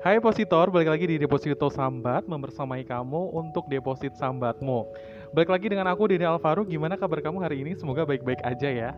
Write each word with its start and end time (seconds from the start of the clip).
Hai 0.00 0.16
Positor, 0.16 0.72
balik 0.72 0.88
lagi 0.88 1.04
di 1.12 1.20
Deposito 1.20 1.68
Sambat 1.68 2.24
membersamai 2.24 2.88
kamu 2.88 3.36
untuk 3.36 3.68
deposit 3.68 4.16
sambatmu. 4.16 4.88
Balik 5.36 5.52
lagi 5.52 5.66
dengan 5.68 5.92
aku 5.92 6.08
Dede 6.08 6.24
Alvaro, 6.24 6.64
gimana 6.64 6.96
kabar 6.96 7.20
kamu 7.20 7.44
hari 7.44 7.60
ini? 7.60 7.76
Semoga 7.76 8.08
baik-baik 8.08 8.40
aja 8.40 8.64
ya. 8.72 8.90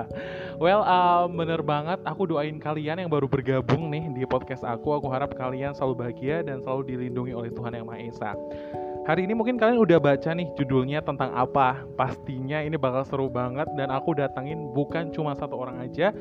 well, 0.64 0.80
uh, 0.80 1.28
bener 1.28 1.60
banget, 1.60 2.00
aku 2.08 2.32
doain 2.32 2.56
kalian 2.56 3.04
yang 3.04 3.12
baru 3.12 3.28
bergabung 3.28 3.92
nih 3.92 4.08
di 4.16 4.24
podcast 4.24 4.64
aku. 4.64 4.96
Aku 4.96 5.12
harap 5.12 5.36
kalian 5.36 5.76
selalu 5.76 6.08
bahagia 6.08 6.40
dan 6.40 6.64
selalu 6.64 6.88
dilindungi 6.88 7.36
oleh 7.36 7.52
Tuhan 7.52 7.76
Yang 7.76 7.86
Maha 7.92 8.00
Esa. 8.08 8.32
Hari 9.06 9.28
ini 9.28 9.36
mungkin 9.36 9.60
kalian 9.60 9.76
udah 9.76 10.00
baca 10.00 10.32
nih 10.32 10.50
judulnya 10.56 11.04
tentang 11.04 11.36
apa. 11.36 11.84
Pastinya 12.00 12.64
ini 12.64 12.80
bakal 12.80 13.04
seru 13.04 13.28
banget 13.28 13.68
dan 13.76 13.92
aku 13.92 14.16
datangin 14.16 14.72
bukan 14.72 15.12
cuma 15.12 15.36
satu 15.36 15.54
orang 15.54 15.84
aja, 15.84 16.16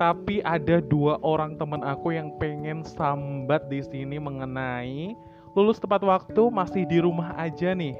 tapi 0.00 0.40
ada 0.42 0.80
dua 0.80 1.20
orang 1.20 1.56
teman 1.60 1.84
aku 1.84 2.16
yang 2.16 2.32
pengen 2.40 2.82
sambat 2.82 3.68
di 3.68 3.84
sini 3.84 4.16
mengenai 4.16 5.14
lulus 5.52 5.76
tepat 5.76 6.00
waktu 6.00 6.48
masih 6.48 6.88
di 6.88 6.98
rumah 7.04 7.36
aja 7.36 7.76
nih. 7.76 7.96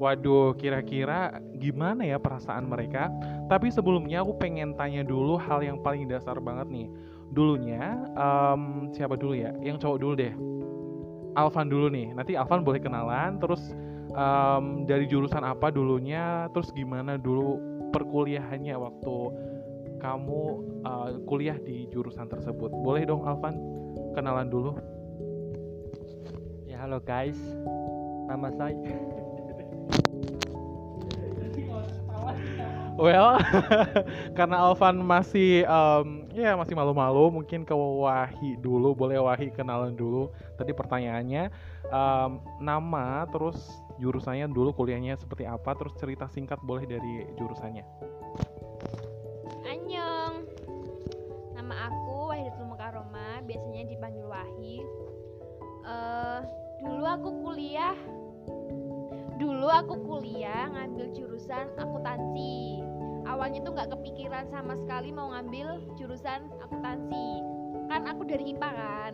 Waduh, 0.00 0.56
kira-kira 0.56 1.44
gimana 1.60 2.08
ya 2.08 2.16
perasaan 2.16 2.64
mereka? 2.64 3.12
Tapi 3.52 3.68
sebelumnya 3.68 4.24
aku 4.24 4.32
pengen 4.40 4.72
tanya 4.72 5.04
dulu 5.04 5.36
hal 5.36 5.60
yang 5.60 5.76
paling 5.84 6.08
dasar 6.08 6.40
banget 6.40 6.72
nih. 6.72 6.88
Dulunya, 7.30 8.00
um, 8.16 8.88
siapa 8.96 9.14
dulu 9.20 9.36
ya? 9.36 9.52
Yang 9.60 9.84
cowok 9.84 9.98
dulu 10.00 10.14
deh. 10.16 10.34
Alvan 11.36 11.68
dulu 11.68 11.92
nih. 11.92 12.16
Nanti 12.16 12.32
Alvan 12.32 12.64
boleh 12.64 12.80
kenalan, 12.80 13.36
terus 13.38 13.76
um, 14.16 14.88
dari 14.88 15.04
jurusan 15.04 15.44
apa 15.44 15.68
dulunya, 15.68 16.48
terus 16.56 16.72
gimana 16.72 17.20
dulu 17.20 17.60
perkuliahannya 17.92 18.74
waktu 18.80 19.16
kamu 20.00 20.40
uh, 20.82 21.08
kuliah 21.28 21.60
di 21.60 21.86
jurusan 21.92 22.26
tersebut. 22.26 22.72
Boleh 22.72 23.04
dong 23.04 23.22
Alvan 23.28 23.54
kenalan 24.16 24.48
dulu. 24.48 24.74
Ya 26.64 26.80
halo 26.80 26.98
guys, 27.04 27.36
nama 28.26 28.48
saya. 28.56 29.20
Well, 33.00 33.40
karena 34.36 34.60
Alvan 34.60 35.00
masih 35.00 35.64
um, 35.64 36.28
ya 36.36 36.52
masih 36.52 36.76
malu-malu, 36.76 37.32
mungkin 37.32 37.64
ke 37.64 37.72
Wahi 37.72 38.60
dulu. 38.60 38.92
Boleh 38.92 39.16
Wahi 39.16 39.48
kenalan 39.48 39.96
dulu. 39.96 40.28
Tadi 40.60 40.76
pertanyaannya 40.76 41.48
um, 41.88 42.44
nama, 42.60 43.24
terus 43.32 43.56
jurusannya 43.96 44.52
dulu 44.52 44.76
kuliahnya 44.76 45.16
seperti 45.16 45.48
apa, 45.48 45.72
terus 45.80 45.96
cerita 45.96 46.28
singkat 46.28 46.60
boleh 46.60 46.84
dari 46.84 47.24
jurusannya. 47.40 47.84
Aku 57.10 57.30
kuliah. 57.42 57.98
Dulu 59.40 59.66
aku 59.66 59.94
kuliah 60.04 60.70
ngambil 60.70 61.10
jurusan 61.16 61.66
akuntansi. 61.80 62.84
Awalnya 63.26 63.62
tuh 63.66 63.72
nggak 63.74 63.90
kepikiran 63.98 64.46
sama 64.52 64.78
sekali 64.78 65.10
mau 65.10 65.34
ngambil 65.34 65.82
jurusan 65.98 66.46
akuntansi. 66.62 67.42
Kan 67.90 68.06
aku 68.06 68.22
dari 68.28 68.54
IPA 68.54 68.70
kan. 68.70 69.12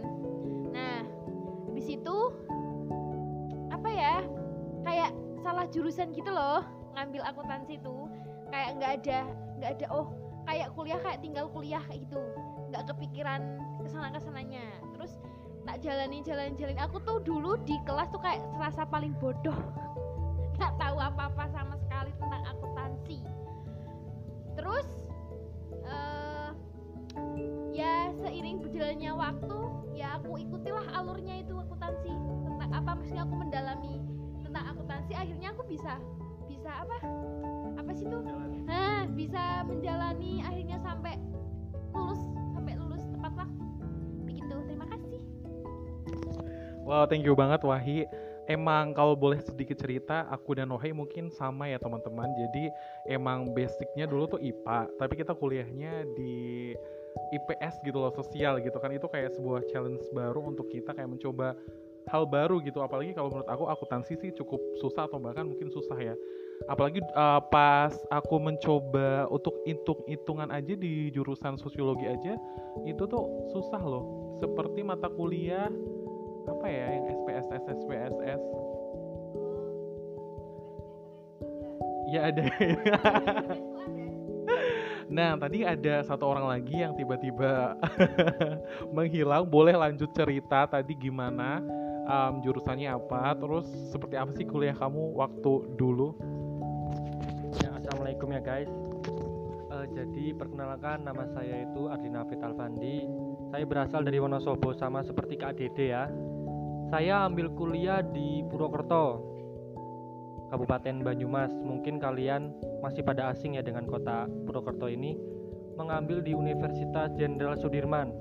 Nah 0.76 0.98
di 1.72 1.82
situ 1.82 2.16
apa 3.72 3.88
ya 3.88 4.16
kayak 4.84 5.10
salah 5.40 5.66
jurusan 5.72 6.12
gitu 6.12 6.28
loh 6.28 6.60
ngambil 6.98 7.24
akuntansi 7.24 7.80
itu. 7.80 7.96
Kayak 8.52 8.70
nggak 8.76 8.92
ada 9.02 9.20
nggak 9.56 9.70
ada 9.80 9.86
oh 9.88 10.06
kayak 10.44 10.68
kuliah 10.76 11.00
kayak 11.00 11.18
tinggal 11.24 11.46
kuliah 11.48 11.82
kayak 11.88 12.04
gitu. 12.04 12.20
Nggak 12.74 12.92
kepikiran 12.92 13.40
ke 13.80 13.88
sana 13.88 14.10
ke 14.10 14.20
sananya 14.20 14.64
tak 15.66 15.82
jalani 15.82 16.22
jalan 16.22 16.54
jalani. 16.54 16.78
Aku 16.86 17.02
tuh 17.02 17.18
dulu 17.26 17.58
di 17.66 17.74
kelas 17.82 18.08
tuh 18.14 18.22
kayak 18.22 18.40
serasa 18.54 18.86
paling 18.86 19.12
bodoh. 19.18 19.58
Nggak 20.56 20.72
tahu 20.78 20.96
apa 21.02 21.22
apa 21.28 21.44
sama 21.50 21.74
sekali 21.76 22.14
tentang 22.16 22.42
akuntansi. 22.46 23.18
Terus 24.56 24.88
uh, 25.84 26.50
ya 27.74 28.14
seiring 28.22 28.62
berjalannya 28.62 29.12
waktu 29.12 29.58
ya 29.98 30.16
aku 30.22 30.38
ikutilah 30.40 30.86
alurnya 30.94 31.42
itu 31.42 31.58
akuntansi. 31.58 32.14
Tentang 32.46 32.70
apa 32.70 32.90
maksudnya 32.94 33.26
aku 33.26 33.34
mendalami 33.36 33.94
tentang 34.46 34.64
akuntansi. 34.70 35.12
Akhirnya 35.18 35.50
aku 35.50 35.66
bisa 35.66 35.98
bisa 36.46 36.70
apa? 36.72 36.96
Apa 37.76 37.90
sih 37.92 38.06
tuh? 38.06 38.22
Nah 38.64 39.10
bisa 39.12 39.66
menjalani. 39.66 40.40
Akhirnya 40.46 40.78
sampai 40.80 41.18
Wow, 46.86 47.02
thank 47.10 47.26
you 47.26 47.34
banget 47.34 47.66
Wahi. 47.66 48.06
Emang 48.46 48.94
kalau 48.94 49.18
boleh 49.18 49.42
sedikit 49.42 49.74
cerita, 49.74 50.22
aku 50.30 50.54
dan 50.54 50.70
Wahi 50.70 50.94
mungkin 50.94 51.34
sama 51.34 51.66
ya 51.66 51.82
teman-teman. 51.82 52.30
Jadi 52.38 52.70
emang 53.10 53.50
basicnya 53.50 54.06
dulu 54.06 54.30
tuh 54.30 54.38
IPA, 54.38 54.94
tapi 54.94 55.18
kita 55.18 55.34
kuliahnya 55.34 56.06
di 56.14 56.70
IPS 57.34 57.82
gitu 57.82 57.98
loh, 57.98 58.14
sosial 58.14 58.62
gitu 58.62 58.78
kan. 58.78 58.94
Itu 58.94 59.10
kayak 59.10 59.34
sebuah 59.34 59.66
challenge 59.66 60.06
baru 60.14 60.54
untuk 60.54 60.70
kita 60.70 60.94
kayak 60.94 61.10
mencoba 61.10 61.58
hal 62.06 62.22
baru 62.22 62.62
gitu. 62.62 62.78
Apalagi 62.78 63.18
kalau 63.18 63.34
menurut 63.34 63.50
aku 63.50 63.66
akuntansi 63.66 64.14
sih 64.22 64.30
cukup 64.38 64.62
susah 64.78 65.10
atau 65.10 65.18
bahkan 65.18 65.42
mungkin 65.42 65.66
susah 65.74 65.98
ya. 65.98 66.14
Apalagi 66.70 67.02
uh, 67.18 67.42
pas 67.50 67.98
aku 68.14 68.38
mencoba 68.38 69.26
untuk 69.26 69.58
hitung-hitungan 69.66 70.54
aja 70.54 70.78
di 70.78 71.10
jurusan 71.10 71.58
sosiologi 71.58 72.06
aja, 72.06 72.38
itu 72.86 73.02
tuh 73.10 73.50
susah 73.50 73.82
loh. 73.82 74.38
Seperti 74.38 74.86
mata 74.86 75.10
kuliah 75.10 75.66
apa 76.46 76.66
ya 76.70 76.86
yang 76.94 77.04
SPSS 77.10 77.64
SPSS 77.82 78.42
ya 82.06 82.20
ada 82.30 82.44
Nah, 85.06 85.38
tadi 85.38 85.62
ada 85.62 86.02
satu 86.02 86.26
orang 86.26 86.50
lagi 86.50 86.82
yang 86.82 86.98
tiba-tiba 86.98 87.78
menghilang. 88.96 89.46
Boleh 89.46 89.78
lanjut 89.78 90.10
cerita 90.10 90.66
tadi 90.66 90.98
gimana 90.98 91.62
um, 92.10 92.42
jurusannya 92.42 92.90
apa, 92.90 93.38
terus 93.38 93.70
seperti 93.94 94.18
apa 94.18 94.34
sih 94.34 94.42
kuliah 94.42 94.74
kamu 94.74 95.14
waktu 95.14 95.52
dulu? 95.78 96.10
Ya, 97.62 97.70
assalamualaikum 97.78 98.34
ya 98.34 98.42
guys. 98.42 98.70
Uh, 99.70 99.86
jadi 99.94 100.34
perkenalkan 100.34 101.06
nama 101.06 101.22
saya 101.30 101.62
itu 101.62 101.86
Ardina 101.86 102.26
Fit 102.26 102.42
Alfandi. 102.42 103.06
Saya 103.54 103.62
berasal 103.62 104.02
dari 104.02 104.18
Wonosobo 104.18 104.74
sama 104.74 105.06
seperti 105.06 105.38
Kak 105.38 105.54
Dede 105.54 105.94
ya. 105.94 106.10
Saya 106.86 107.26
ambil 107.26 107.50
kuliah 107.50 107.98
di 107.98 108.46
Purwokerto, 108.46 109.18
Kabupaten 110.54 111.02
Banyumas. 111.02 111.50
Mungkin 111.50 111.98
kalian 111.98 112.54
masih 112.78 113.02
pada 113.02 113.34
asing 113.34 113.58
ya 113.58 113.62
dengan 113.66 113.90
kota 113.90 114.30
Purwokerto 114.46 114.86
ini. 114.86 115.18
Mengambil 115.74 116.22
di 116.22 116.30
Universitas 116.30 117.10
Jenderal 117.18 117.58
Sudirman. 117.58 118.14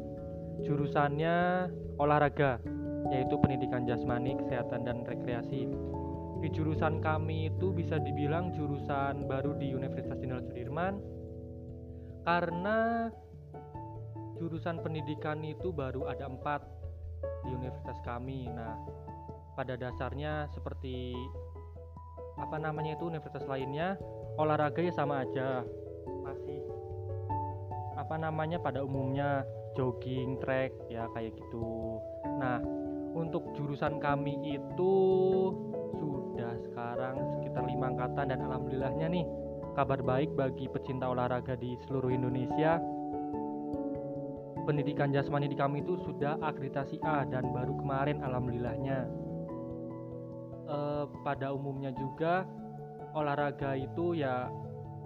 Jurusannya 0.65 1.69
olahraga, 2.01 2.57
yaitu 3.13 3.37
pendidikan 3.37 3.85
jasmani, 3.85 4.33
kesehatan 4.33 4.81
dan 4.81 5.05
rekreasi. 5.05 5.69
Di 6.41 6.49
jurusan 6.49 7.05
kami 7.05 7.53
itu 7.53 7.69
bisa 7.69 8.01
dibilang 8.01 8.49
jurusan 8.57 9.29
baru 9.29 9.53
di 9.61 9.77
Universitas 9.77 10.17
Jenderal 10.17 10.41
Sudirman 10.41 10.99
karena 12.25 13.07
jurusan 14.41 14.81
pendidikan 14.81 15.39
itu 15.45 15.69
baru 15.71 16.11
ada 16.11 16.27
empat 16.27 16.74
di 17.45 17.51
universitas 17.53 17.97
kami. 18.01 18.49
Nah, 18.49 18.75
pada 19.55 19.79
dasarnya 19.79 20.49
seperti 20.51 21.15
apa 22.35 22.59
namanya 22.59 22.99
itu 22.99 23.07
universitas 23.07 23.47
lainnya, 23.47 23.95
olahraga 24.35 24.83
ya 24.83 24.91
sama 24.91 25.23
aja. 25.23 25.63
Masih 26.25 26.61
apa 27.95 28.19
namanya 28.19 28.59
pada 28.59 28.83
umumnya 28.83 29.47
jogging, 29.77 30.41
trek 30.43 30.75
ya 30.91 31.07
kayak 31.15 31.37
gitu. 31.37 32.01
Nah, 32.41 32.59
untuk 33.15 33.55
jurusan 33.55 34.03
kami 34.03 34.59
itu 34.59 34.93
sudah 35.95 36.51
sekarang 36.67 37.15
sekitar 37.39 37.63
lima 37.63 37.95
angkatan 37.95 38.27
dan 38.27 38.39
alhamdulillahnya 38.43 39.07
nih 39.07 39.25
kabar 39.75 40.03
baik 40.03 40.35
bagi 40.35 40.67
pecinta 40.67 41.07
olahraga 41.07 41.55
di 41.55 41.79
seluruh 41.87 42.11
Indonesia 42.11 42.79
pendidikan 44.65 45.13
jasmani 45.13 45.47
di 45.47 45.55
kami 45.55 45.85
itu 45.85 45.95
sudah 46.03 46.41
akreditasi 46.41 46.99
A 47.05 47.23
dan 47.29 47.53
baru 47.53 47.77
kemarin 47.79 48.19
alhamdulillahnya. 48.25 48.99
E, 50.65 50.77
pada 51.21 51.53
umumnya 51.53 51.93
juga 51.93 52.43
olahraga 53.13 53.77
itu 53.77 54.17
ya 54.17 54.49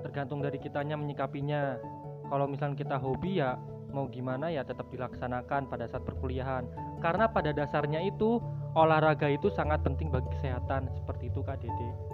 tergantung 0.01 0.39
dari 0.39 0.57
kitanya 0.57 0.95
menyikapinya. 0.95 1.77
Kalau 2.31 2.47
misalnya 2.47 2.79
kita 2.79 2.95
hobi 2.97 3.44
ya 3.44 3.59
mau 3.91 4.06
gimana 4.07 4.53
ya 4.53 4.63
tetap 4.63 4.88
dilaksanakan 4.89 5.67
pada 5.67 5.85
saat 5.85 6.07
perkuliahan. 6.07 6.65
Karena 7.03 7.27
pada 7.27 7.51
dasarnya 7.51 8.00
itu 8.01 8.39
olahraga 8.73 9.27
itu 9.27 9.51
sangat 9.51 9.83
penting 9.83 10.09
bagi 10.09 10.31
kesehatan. 10.39 10.88
Seperti 11.03 11.29
itu 11.29 11.44
Kak 11.44 11.59
Dede 11.61 12.08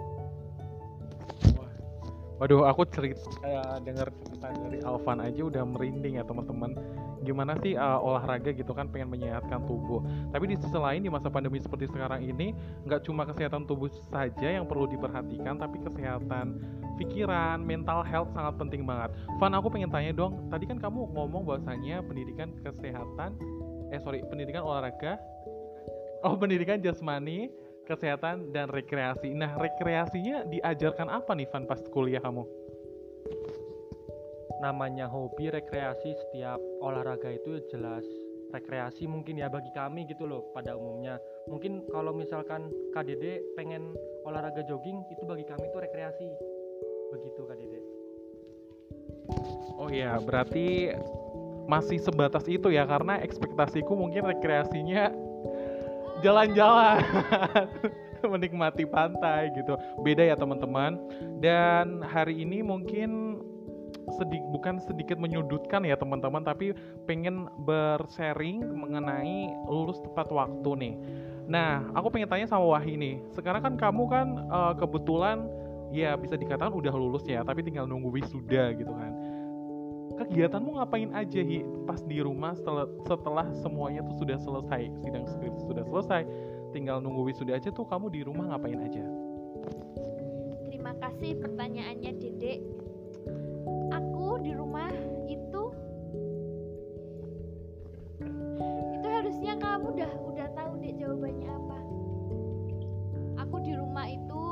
Waduh, 2.36 2.68
aku 2.68 2.84
cerita 2.92 3.24
uh, 3.48 3.80
dengar 3.80 4.12
cerita 4.20 4.52
dari 4.52 4.84
Alvan 4.84 5.24
aja 5.24 5.40
udah 5.48 5.64
merinding 5.64 6.20
ya 6.20 6.24
teman-teman. 6.28 6.76
Gimana 7.24 7.56
sih 7.64 7.72
uh, 7.80 7.96
olahraga 7.96 8.52
gitu 8.52 8.76
kan 8.76 8.92
pengen 8.92 9.08
menyehatkan 9.08 9.64
tubuh. 9.64 10.04
Tapi 10.36 10.52
di 10.52 10.56
sisi 10.60 10.76
lain 10.76 11.00
di 11.00 11.08
masa 11.08 11.32
pandemi 11.32 11.56
seperti 11.56 11.88
sekarang 11.88 12.20
ini 12.20 12.52
nggak 12.84 13.08
cuma 13.08 13.24
kesehatan 13.24 13.64
tubuh 13.64 13.88
saja 14.12 14.52
yang 14.52 14.68
perlu 14.68 14.84
diperhatikan, 14.84 15.56
tapi 15.56 15.80
kesehatan 15.80 16.60
pikiran, 17.00 17.56
mental 17.64 18.04
health 18.04 18.28
sangat 18.36 18.52
penting 18.60 18.84
banget. 18.84 19.16
Van, 19.40 19.56
aku 19.56 19.72
pengen 19.72 19.88
tanya 19.88 20.12
dong. 20.12 20.52
Tadi 20.52 20.68
kan 20.68 20.76
kamu 20.76 21.16
ngomong 21.16 21.40
bahwasanya 21.48 22.04
pendidikan 22.04 22.52
kesehatan, 22.60 23.32
eh 23.96 24.00
sorry, 24.04 24.20
pendidikan 24.28 24.60
olahraga, 24.60 25.16
oh 26.20 26.36
pendidikan 26.36 26.84
jasmani 26.84 27.48
kesehatan 27.86 28.50
dan 28.50 28.66
rekreasi. 28.68 29.30
Nah, 29.32 29.54
rekreasinya 29.56 30.44
diajarkan 30.50 31.06
apa 31.06 31.32
nih 31.38 31.48
Van 31.48 31.64
pas 31.64 31.80
kuliah 31.94 32.20
kamu? 32.20 32.42
Namanya 34.60 35.06
hobi 35.06 35.48
rekreasi 35.54 36.12
setiap 36.16 36.58
olahraga 36.82 37.30
itu 37.30 37.62
jelas 37.70 38.02
rekreasi 38.54 39.10
mungkin 39.10 39.36
ya 39.42 39.50
bagi 39.50 39.68
kami 39.74 40.06
gitu 40.06 40.26
loh 40.26 40.48
pada 40.54 40.74
umumnya. 40.78 41.18
Mungkin 41.50 41.86
kalau 41.90 42.14
misalkan 42.14 42.70
KDD 42.94 43.54
pengen 43.58 43.94
olahraga 44.24 44.62
jogging 44.64 45.02
itu 45.10 45.22
bagi 45.26 45.44
kami 45.44 45.66
itu 45.66 45.78
rekreasi. 45.78 46.28
Begitu 47.14 47.40
KDD. 47.46 47.74
Oh 49.76 49.90
iya, 49.92 50.16
berarti 50.22 50.94
masih 51.66 51.98
sebatas 51.98 52.46
itu 52.46 52.70
ya 52.70 52.86
karena 52.86 53.18
ekspektasiku 53.20 53.98
mungkin 53.98 54.22
rekreasinya 54.22 55.10
jalan-jalan 56.24 57.02
menikmati 58.32 58.84
pantai 58.88 59.52
gitu. 59.54 59.76
Beda 60.02 60.24
ya 60.24 60.36
teman-teman. 60.36 60.98
Dan 61.40 62.02
hari 62.02 62.42
ini 62.42 62.64
mungkin 62.64 63.40
sedik 64.06 64.42
bukan 64.54 64.78
sedikit 64.78 65.18
menyudutkan 65.18 65.82
ya 65.82 65.98
teman-teman 65.98 66.46
tapi 66.46 66.70
pengen 67.10 67.50
bersharing 67.66 68.62
mengenai 68.62 69.50
lulus 69.66 69.98
tepat 70.02 70.30
waktu 70.30 70.70
nih. 70.78 70.94
Nah 71.46 71.86
aku 71.94 72.14
pengen 72.14 72.30
tanya 72.30 72.46
sama 72.46 72.66
Wahyu 72.78 72.94
nih. 72.98 73.18
Sekarang 73.34 73.62
kan 73.62 73.74
kamu 73.74 74.02
kan 74.06 74.26
uh, 74.50 74.74
kebetulan 74.78 75.46
ya 75.94 76.18
bisa 76.18 76.34
dikatakan 76.34 76.74
udah 76.74 76.94
lulus 76.94 77.22
ya 77.26 77.46
tapi 77.46 77.62
tinggal 77.62 77.86
nunggu 77.86 78.10
wisuda 78.10 78.74
gitu 78.74 78.90
kan 78.90 79.12
kegiatanmu 80.16 80.80
ngapain 80.80 81.12
aja 81.12 81.40
Hi? 81.44 81.60
Pas 81.84 82.00
di 82.02 82.18
rumah 82.24 82.56
setelah, 82.56 82.88
setelah 83.04 83.46
semuanya 83.60 84.00
tuh 84.08 84.16
sudah 84.24 84.38
selesai 84.40 84.82
sidang 85.04 85.24
skripsi 85.28 85.62
sudah 85.68 85.84
selesai 85.84 86.22
tinggal 86.72 87.00
nunggu 87.00 87.30
wisuda 87.32 87.56
aja 87.56 87.70
tuh 87.70 87.84
kamu 87.86 88.10
di 88.12 88.20
rumah 88.24 88.52
ngapain 88.52 88.80
aja? 88.80 89.04
Terima 90.66 90.92
kasih 90.98 91.38
pertanyaannya 91.40 92.12
Dedek 92.16 92.60
aku 93.92 94.40
di 94.42 94.52
rumah 94.56 94.90
itu 95.30 95.62
itu 98.96 99.06
harusnya 99.06 99.54
kamu 99.60 99.86
udah 99.94 100.12
udah 100.32 100.48
tahu 100.56 100.72
deh 100.80 100.92
jawabannya 100.96 101.48
apa. 101.48 101.78
Aku 103.46 103.56
di 103.62 103.72
rumah 103.76 104.06
itu 104.08 104.44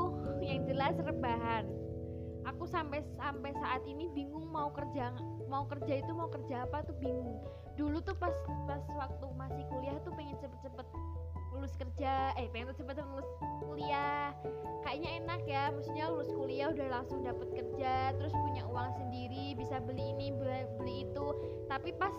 yang 0.45 0.61
jelas 0.69 0.95
rebahan. 1.01 1.65
Aku 2.45 2.69
sampai 2.69 3.01
sampai 3.17 3.51
saat 3.57 3.81
ini 3.89 4.05
bingung 4.13 4.45
mau 4.53 4.69
kerja 4.69 5.09
mau 5.49 5.63
kerja 5.69 6.01
itu 6.01 6.11
mau 6.11 6.29
kerja 6.29 6.65
apa 6.65 6.85
tuh 6.85 6.95
bingung. 6.97 7.41
Dulu 7.75 7.99
tuh 8.01 8.15
pas 8.17 8.33
pas 8.65 8.81
waktu 8.95 9.25
masih 9.35 9.63
kuliah 9.69 9.97
tuh 10.01 10.13
pengen 10.15 10.37
cepet-cepet 10.39 10.87
lulus 11.55 11.71
kerja 11.79 12.35
eh 12.35 12.51
pengen 12.51 12.75
cepet-cepet 12.75 13.07
lulus 13.07 13.29
kuliah. 13.63 14.35
Kayaknya 14.83 15.09
enak 15.23 15.41
ya 15.47 15.63
maksudnya 15.71 16.05
lulus 16.11 16.29
kuliah 16.35 16.67
udah 16.71 16.87
langsung 17.01 17.23
dapat 17.23 17.47
kerja 17.55 18.11
terus 18.15 18.33
punya 18.35 18.63
uang 18.67 18.89
sendiri 18.99 19.55
bisa 19.55 19.79
beli 19.83 20.03
ini 20.15 20.35
beli, 20.35 20.67
beli 20.79 20.95
itu. 21.07 21.27
Tapi 21.71 21.89
pas 21.95 22.15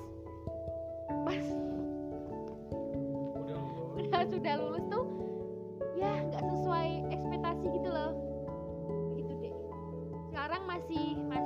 pas 1.25 1.47
udah 3.97 4.23
sudah 4.29 4.55
lulus 4.65 4.85
tuh 4.89 5.07
ya 5.97 6.13
nggak 6.29 6.45
sesuai 6.53 6.89
ekspektasi 7.13 7.67
gitu 7.71 7.89
loh. 7.93 8.13
Gitu 9.17 9.33
deh. 9.41 9.55
Sekarang 10.33 10.63
masih 10.69 11.17
masih 11.29 11.46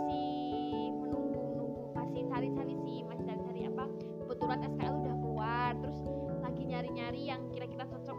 cari-cari 2.40 2.72
sih 2.72 3.04
masih 3.04 3.24
cari-cari 3.28 3.60
apa 3.68 3.84
kebetulan 4.24 4.58
SKL 4.64 4.94
udah 5.04 5.16
keluar 5.20 5.70
terus 5.76 6.00
lagi 6.40 6.62
nyari-nyari 6.64 7.22
yang 7.28 7.40
kira-kira 7.52 7.84
cocok 7.84 8.16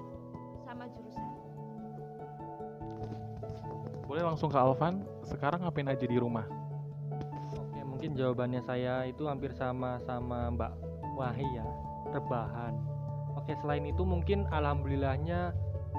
sama 0.61 0.85
jurusan. 0.93 1.25
Boleh 4.05 4.21
langsung 4.21 4.53
ke 4.53 4.61
Alvan 4.61 5.01
sekarang 5.25 5.65
ngapain 5.65 5.89
aja 5.89 6.05
di 6.05 6.21
rumah? 6.21 6.45
Oke, 7.57 7.81
mungkin 7.81 8.13
jawabannya 8.13 8.61
saya 8.61 9.09
itu 9.09 9.25
hampir 9.25 9.57
sama 9.57 9.97
sama 10.05 10.53
Mbak 10.53 10.73
Wahi 11.17 11.47
ya, 11.57 11.65
rebahan. 12.13 12.77
Oke, 13.41 13.57
selain 13.57 13.89
itu 13.89 14.05
mungkin 14.05 14.45
alhamdulillahnya 14.53 15.49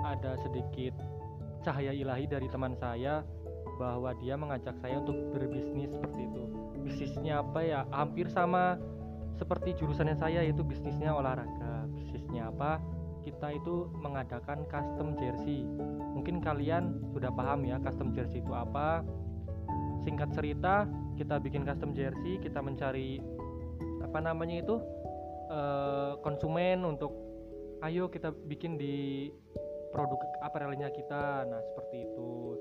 ada 0.06 0.38
sedikit 0.38 0.94
cahaya 1.66 1.90
ilahi 1.90 2.30
dari 2.30 2.46
teman 2.46 2.78
saya 2.78 3.26
bahwa 3.82 4.14
dia 4.22 4.38
mengajak 4.38 4.78
saya 4.78 5.02
untuk 5.02 5.18
berbisnis 5.34 5.90
seperti 5.90 6.30
itu. 6.30 6.42
Bisnisnya 6.86 7.42
apa 7.42 7.60
ya? 7.66 7.82
Hampir 7.90 8.30
sama 8.30 8.78
seperti 9.34 9.74
jurusannya 9.74 10.14
saya 10.14 10.46
yaitu 10.46 10.62
bisnisnya 10.62 11.10
olahraga. 11.10 11.90
Bisnisnya 11.98 12.54
apa? 12.54 12.78
Kita 13.26 13.50
itu 13.50 13.90
mengadakan 13.98 14.62
custom 14.70 15.18
jersey. 15.18 15.66
Mungkin 16.14 16.38
kalian 16.38 17.02
sudah 17.10 17.34
paham 17.34 17.66
ya 17.66 17.82
custom 17.82 18.14
jersey 18.14 18.38
itu 18.38 18.54
apa? 18.54 19.02
Singkat 20.06 20.30
cerita, 20.30 20.86
kita 21.18 21.42
bikin 21.42 21.66
custom 21.66 21.90
jersey, 21.90 22.38
kita 22.38 22.62
mencari 22.62 23.18
apa 24.02 24.18
namanya 24.22 24.62
itu 24.62 24.78
eh, 25.50 26.12
konsumen 26.22 26.86
untuk 26.86 27.14
ayo 27.82 28.06
kita 28.10 28.30
bikin 28.46 28.78
di 28.78 29.30
produk 29.90 30.18
apparelnya 30.42 30.90
kita. 30.90 31.46
Nah, 31.46 31.60
seperti 31.70 32.08
itu. 32.08 32.51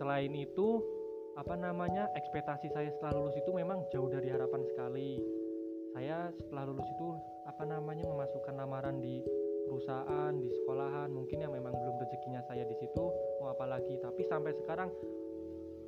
Selain 0.00 0.32
itu, 0.32 0.80
apa 1.36 1.60
namanya? 1.60 2.08
ekspektasi 2.16 2.72
saya 2.72 2.88
setelah 2.88 3.20
lulus 3.20 3.36
itu 3.36 3.52
memang 3.52 3.84
jauh 3.92 4.08
dari 4.08 4.32
harapan 4.32 4.64
sekali. 4.72 5.20
Saya 5.92 6.32
setelah 6.40 6.72
lulus 6.72 6.88
itu 6.88 7.20
apa 7.44 7.68
namanya 7.68 8.08
memasukkan 8.08 8.56
lamaran 8.56 8.96
di 9.04 9.20
perusahaan, 9.68 10.32
di 10.40 10.48
sekolahan, 10.56 11.12
mungkin 11.12 11.44
yang 11.44 11.52
memang 11.52 11.76
belum 11.76 12.00
rezekinya 12.00 12.40
saya 12.48 12.64
di 12.64 12.80
situ, 12.80 13.04
mau 13.44 13.52
apa 13.52 13.68
lagi. 13.68 14.00
Tapi 14.00 14.24
sampai 14.24 14.56
sekarang 14.64 14.88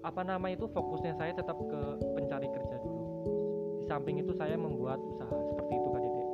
apa 0.05 0.21
nama 0.21 0.45
itu 0.53 0.69
fokusnya 0.69 1.17
saya 1.17 1.33
tetap 1.33 1.57
ke 1.57 1.81
pencari 2.13 2.53
kerja 2.53 2.77
dulu. 2.85 3.05
Di 3.81 3.85
samping 3.89 4.21
itu 4.21 4.37
saya 4.37 4.61
membuat 4.61 5.01
usaha 5.01 5.33
seperti 5.33 5.73
itu 5.73 5.89
Kak 5.89 6.01
Dede. 6.05 6.25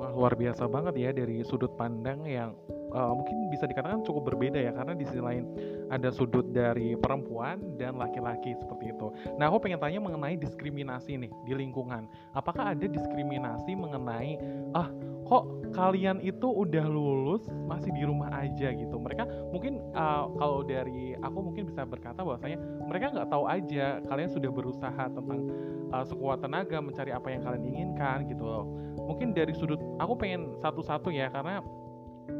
Wah 0.00 0.08
luar 0.08 0.32
biasa 0.32 0.64
banget 0.72 0.94
ya 0.96 1.10
dari 1.12 1.44
sudut 1.44 1.76
pandang 1.76 2.24
yang 2.24 2.56
uh, 2.92 3.12
mungkin 3.14 3.48
bisa 3.50 3.66
dikatakan 3.66 4.02
cukup 4.06 4.34
berbeda 4.34 4.58
ya 4.60 4.72
karena 4.74 4.92
di 4.94 5.04
sisi 5.06 5.22
lain 5.22 5.48
ada 5.90 6.10
sudut 6.10 6.50
dari 6.50 6.98
perempuan 6.98 7.62
dan 7.78 7.98
laki-laki 7.98 8.54
seperti 8.58 8.90
itu. 8.94 9.10
Nah 9.38 9.50
aku 9.50 9.66
pengen 9.66 9.78
tanya 9.78 10.02
mengenai 10.02 10.34
diskriminasi 10.38 11.18
nih 11.18 11.32
di 11.46 11.52
lingkungan. 11.54 12.10
Apakah 12.34 12.74
ada 12.74 12.86
diskriminasi 12.86 13.74
mengenai 13.78 14.38
ah 14.74 14.90
kok 15.26 15.74
kalian 15.74 16.22
itu 16.22 16.46
udah 16.46 16.86
lulus 16.86 17.46
masih 17.66 17.90
di 17.94 18.02
rumah 18.06 18.30
aja 18.34 18.70
gitu? 18.74 18.96
Mereka 18.98 19.50
mungkin 19.50 19.82
uh, 19.94 20.30
kalau 20.38 20.62
dari 20.66 21.14
aku 21.18 21.38
mungkin 21.42 21.66
bisa 21.70 21.86
berkata 21.86 22.22
bahwasanya 22.22 22.58
mereka 22.86 23.14
nggak 23.14 23.30
tahu 23.30 23.44
aja 23.46 24.02
kalian 24.06 24.30
sudah 24.30 24.50
berusaha 24.50 25.04
tentang 25.10 25.40
uh, 25.94 26.04
sekuat 26.06 26.42
tenaga 26.42 26.78
mencari 26.82 27.14
apa 27.14 27.30
yang 27.30 27.42
kalian 27.42 27.64
inginkan 27.66 28.26
gitu 28.26 28.42
loh. 28.42 28.66
Mungkin 29.06 29.34
dari 29.34 29.54
sudut 29.54 29.78
aku 30.02 30.18
pengen 30.18 30.58
satu-satu 30.58 31.14
ya 31.14 31.30
karena 31.30 31.62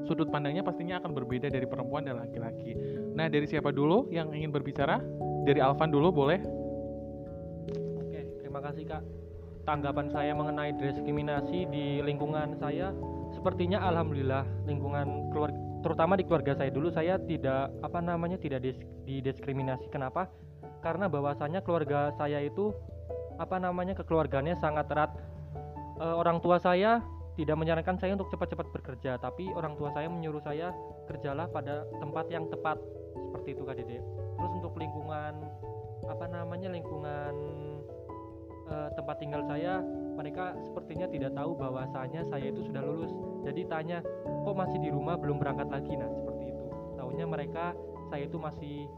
sudut 0.07 0.31
pandangnya 0.31 0.63
pastinya 0.63 0.99
akan 1.03 1.13
berbeda 1.15 1.51
dari 1.51 1.67
perempuan 1.67 2.07
dan 2.07 2.23
laki-laki. 2.23 2.75
Nah, 3.15 3.27
dari 3.27 3.47
siapa 3.47 3.75
dulu 3.75 4.11
yang 4.11 4.31
ingin 4.31 4.55
berbicara? 4.55 5.03
Dari 5.47 5.63
Alvan 5.63 5.91
dulu 5.95 6.11
boleh? 6.11 6.39
Oke, 8.03 8.21
terima 8.43 8.59
kasih 8.63 8.85
Kak. 8.87 9.03
Tanggapan 9.67 10.07
saya 10.11 10.31
mengenai 10.35 10.75
diskriminasi 10.79 11.67
di 11.71 11.99
lingkungan 12.03 12.55
saya 12.59 12.95
sepertinya 13.35 13.83
alhamdulillah 13.83 14.47
lingkungan 14.71 15.35
keluarga 15.35 15.59
terutama 15.83 16.19
di 16.19 16.27
keluarga 16.27 16.55
saya 16.59 16.71
dulu 16.71 16.91
saya 16.91 17.15
tidak 17.23 17.71
apa 17.79 17.99
namanya 18.03 18.35
tidak 18.39 18.63
dis, 18.63 18.79
didiskriminasi. 19.07 19.87
Kenapa? 19.91 20.27
Karena 20.83 21.07
bahwasanya 21.07 21.63
keluarga 21.63 22.11
saya 22.19 22.43
itu 22.43 22.75
apa 23.39 23.63
namanya 23.63 23.95
kekeluargaannya 23.95 24.59
sangat 24.59 24.91
erat. 24.91 25.15
E, 25.99 26.07
orang 26.07 26.43
tua 26.43 26.59
saya 26.59 27.03
tidak 27.37 27.57
menyarankan 27.61 27.97
saya 28.01 28.17
untuk 28.17 28.33
cepat-cepat 28.33 28.67
bekerja, 28.73 29.21
tapi 29.21 29.53
orang 29.53 29.77
tua 29.77 29.93
saya 29.93 30.09
menyuruh 30.09 30.41
saya 30.41 30.73
kerjalah 31.05 31.47
pada 31.53 31.85
tempat 32.01 32.27
yang 32.33 32.49
tepat 32.49 32.81
seperti 33.13 33.53
itu 33.53 33.63
Kak 33.69 33.77
Dede. 33.77 34.01
Terus 34.37 34.53
untuk 34.57 34.73
lingkungan 34.81 35.45
apa 36.09 36.27
namanya 36.33 36.73
lingkungan 36.73 37.35
eh, 38.73 38.89
tempat 38.97 39.17
tinggal 39.21 39.45
saya, 39.45 39.85
mereka 40.17 40.57
sepertinya 40.65 41.07
tidak 41.13 41.37
tahu 41.37 41.53
bahwasanya 41.61 42.25
saya 42.33 42.49
itu 42.49 42.65
sudah 42.65 42.81
lulus. 42.81 43.13
Jadi 43.45 43.69
tanya, 43.69 44.01
kok 44.25 44.57
masih 44.57 44.81
di 44.81 44.89
rumah 44.89 45.21
belum 45.21 45.37
berangkat 45.37 45.69
lagi? 45.69 45.93
Nah 45.93 46.09
seperti 46.09 46.57
itu. 46.57 46.67
Tahunya 46.97 47.27
mereka 47.29 47.77
saya 48.09 48.25
itu 48.25 48.41
masih 48.41 48.89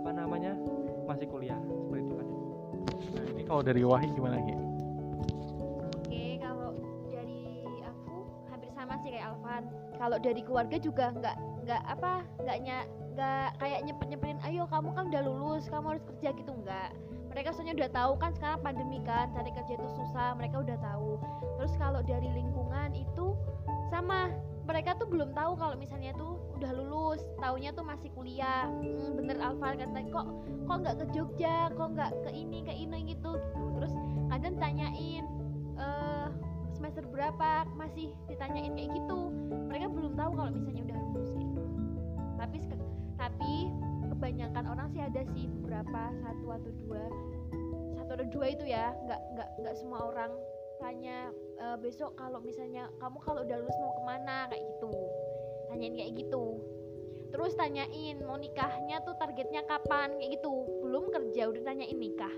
apa 0.00 0.10
namanya 0.16 0.56
masih 1.04 1.28
kuliah 1.28 1.60
seperti 1.60 2.06
itu 2.06 2.14
kan 2.16 2.28
Nah, 3.10 3.24
ini 3.32 3.42
kalau 3.44 3.62
dari 3.64 3.82
Wahyu 3.82 4.10
gimana 4.14 4.38
Gi? 4.44 4.54
Alvan. 9.60 9.98
Kalau 10.00 10.16
dari 10.16 10.40
keluarga 10.40 10.76
juga 10.80 11.12
nggak 11.12 11.36
nggak 11.68 11.82
apa 11.84 12.12
nggak 12.40 12.58
ny- 12.64 12.88
nggak 13.12 13.48
kayak 13.60 13.80
nyepet 13.84 14.08
nyepetin, 14.08 14.38
ayo 14.48 14.64
kamu 14.70 14.96
kan 14.96 15.04
udah 15.12 15.22
lulus, 15.28 15.68
kamu 15.68 15.86
harus 15.96 16.04
kerja 16.08 16.32
gitu 16.32 16.52
nggak. 16.64 16.90
Mereka 17.30 17.48
soalnya 17.54 17.74
udah 17.76 17.90
tahu 17.94 18.12
kan 18.18 18.30
sekarang 18.34 18.60
pandemi 18.64 18.98
kan, 19.04 19.30
cari 19.30 19.50
kerja 19.54 19.72
itu 19.76 19.88
susah, 19.94 20.34
mereka 20.34 20.64
udah 20.64 20.78
tahu. 20.82 21.20
Terus 21.60 21.72
kalau 21.78 22.00
dari 22.02 22.26
lingkungan 22.32 22.90
itu 22.96 23.36
sama, 23.92 24.34
mereka 24.66 24.98
tuh 24.98 25.06
belum 25.06 25.30
tahu 25.36 25.54
kalau 25.54 25.76
misalnya 25.78 26.10
tuh 26.16 26.40
udah 26.58 26.72
lulus, 26.74 27.20
taunya 27.38 27.70
tuh 27.76 27.84
masih 27.86 28.08
kuliah. 28.16 28.66
Hmm, 28.66 29.20
bener 29.20 29.36
Alvan 29.38 29.78
kata 29.78 30.00
kok 30.10 30.26
kok 30.64 30.76
nggak 30.80 30.96
ke 30.96 31.04
Jogja, 31.12 31.70
kok 31.76 31.88
nggak 31.92 32.10
ke 32.24 32.30
ini 32.32 32.64
ke 32.64 32.72
ini 32.72 32.98
gitu. 33.14 33.36
Terus 33.78 33.92
kadang 34.32 34.56
tanyain 34.58 35.24
eh 35.76 36.28
semester 36.80 37.04
berapa 37.12 37.68
masih 37.76 38.16
ditanyain 38.24 38.72
kayak 38.72 38.88
gitu. 38.96 39.28
Mereka 39.68 39.92
belum 39.92 40.16
tahu 40.16 40.32
kalau 40.32 40.48
misalnya 40.48 40.82
udah 40.88 40.98
lulus 41.12 41.30
gitu. 41.36 41.62
Tapi 42.40 42.56
tapi 43.20 43.52
kebanyakan 44.08 44.64
orang 44.64 44.88
sih 44.96 45.04
ada 45.04 45.20
sih 45.36 45.44
beberapa 45.60 46.08
satu 46.24 46.46
atau 46.56 46.72
dua. 46.80 47.04
Satu 48.00 48.10
atau 48.16 48.26
dua 48.32 48.46
itu 48.48 48.64
ya 48.64 48.96
nggak 48.96 49.20
nggak 49.36 49.48
nggak 49.60 49.74
semua 49.76 50.08
orang 50.08 50.32
tanya 50.80 51.28
"Eh, 51.60 51.76
besok 51.84 52.16
kalau 52.16 52.40
misalnya 52.40 52.88
kamu 52.96 53.20
kalau 53.20 53.44
udah 53.44 53.56
lulus 53.60 53.76
mau 53.84 53.92
ke 54.00 54.02
mana? 54.08 54.48
Kayak 54.48 54.64
gitu. 54.72 54.92
Tanyain 55.68 55.94
kayak 56.00 56.12
gitu. 56.16 56.44
Terus 57.30 57.52
tanyain 57.60 58.16
mau 58.24 58.40
nikahnya 58.40 59.04
tuh 59.04 59.14
targetnya 59.20 59.68
kapan 59.68 60.16
kayak 60.16 60.40
gitu. 60.40 60.64
Belum 60.80 61.12
kerja 61.12 61.52
udah 61.52 61.60
tanyain 61.60 62.00
nikah. 62.00 62.32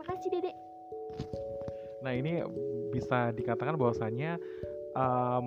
Makasih 0.00 0.32
dedek 0.32 0.56
Nah 2.06 2.14
ini 2.14 2.38
bisa 2.94 3.34
dikatakan 3.34 3.74
bahwasannya 3.74 4.38
em, 4.94 5.46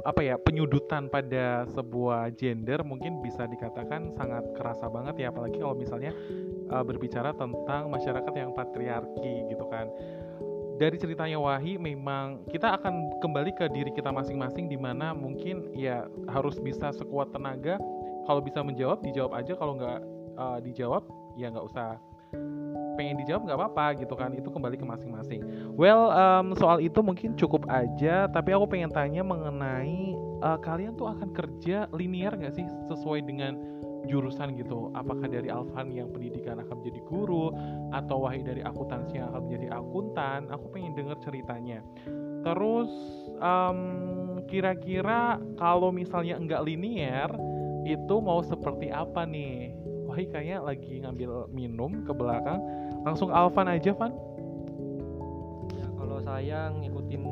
apa 0.00 0.20
ya 0.24 0.38
penyudutan 0.40 1.12
pada 1.12 1.68
sebuah 1.76 2.32
gender 2.38 2.80
mungkin 2.86 3.20
bisa 3.20 3.44
dikatakan 3.44 4.16
sangat 4.16 4.46
kerasa 4.56 4.88
banget 4.88 5.26
ya 5.26 5.26
apalagi 5.28 5.60
kalau 5.60 5.76
misalnya 5.76 6.14
eh, 6.70 6.84
berbicara 6.86 7.34
tentang 7.34 7.90
masyarakat 7.90 8.32
yang 8.38 8.54
patriarki 8.54 9.50
gitu 9.50 9.66
kan. 9.68 9.90
Dari 10.80 10.96
ceritanya 10.96 11.36
Wahi 11.36 11.76
memang 11.76 12.48
kita 12.48 12.80
akan 12.80 13.20
kembali 13.20 13.52
ke 13.52 13.68
diri 13.68 13.92
kita 13.92 14.08
masing-masing 14.08 14.64
di 14.64 14.80
mana 14.80 15.12
mungkin 15.12 15.68
ya 15.76 16.08
harus 16.24 16.56
bisa 16.56 16.88
sekuat 16.96 17.36
tenaga 17.36 17.76
kalau 18.24 18.40
bisa 18.40 18.64
menjawab 18.64 19.04
dijawab 19.04 19.36
aja 19.36 19.52
kalau 19.58 19.76
nggak 19.76 20.00
eh, 20.38 20.58
dijawab 20.64 21.04
ya 21.36 21.52
nggak 21.52 21.66
usah 21.68 22.00
pengen 23.00 23.16
dijawab 23.16 23.48
nggak 23.48 23.56
apa-apa 23.56 23.86
gitu 24.04 24.12
kan 24.12 24.36
itu 24.36 24.52
kembali 24.52 24.76
ke 24.76 24.84
masing-masing. 24.84 25.40
Well 25.80 26.12
em, 26.12 26.52
soal 26.60 26.84
itu 26.84 27.00
mungkin 27.00 27.32
cukup 27.40 27.64
aja 27.72 28.28
tapi 28.28 28.52
aku 28.52 28.68
pengen 28.68 28.92
tanya 28.92 29.24
mengenai 29.24 30.12
eh, 30.44 30.58
kalian 30.60 31.00
tuh 31.00 31.08
akan 31.08 31.32
kerja 31.32 31.88
linear 31.96 32.36
nggak 32.36 32.52
sih 32.52 32.68
sesuai 32.92 33.24
dengan 33.24 33.56
jurusan 34.08 34.56
gitu? 34.56 34.88
Apakah 34.96 35.28
dari 35.28 35.52
Alvan 35.52 35.92
yang 35.92 36.08
pendidikan 36.12 36.60
akan 36.60 36.80
menjadi 36.80 37.00
guru 37.04 37.52
atau 37.92 38.24
Wahid 38.24 38.48
dari 38.48 38.64
akuntansi 38.64 39.20
yang 39.20 39.28
akan 39.32 39.42
menjadi 39.48 39.66
akuntan? 39.76 40.40
Aku 40.48 40.72
pengen 40.72 40.96
denger 40.96 41.16
ceritanya. 41.20 41.84
Terus 42.40 42.90
em, 43.36 43.78
kira-kira 44.48 45.36
kalau 45.60 45.92
misalnya 45.92 46.40
enggak 46.40 46.64
linear 46.64 47.28
itu 47.84 48.14
mau 48.20 48.40
seperti 48.40 48.88
apa 48.88 49.28
nih? 49.28 49.76
Wahid 50.10 50.34
kayaknya 50.34 50.58
lagi 50.58 50.94
ngambil 51.06 51.46
minum 51.54 52.02
ke 52.02 52.10
belakang 52.10 52.58
langsung 53.04 53.32
Alvan 53.32 53.68
aja 53.68 53.92
Van. 53.96 54.12
Ya 55.76 55.86
kalau 55.96 56.18
saya 56.20 56.68
ngikutin 56.74 57.22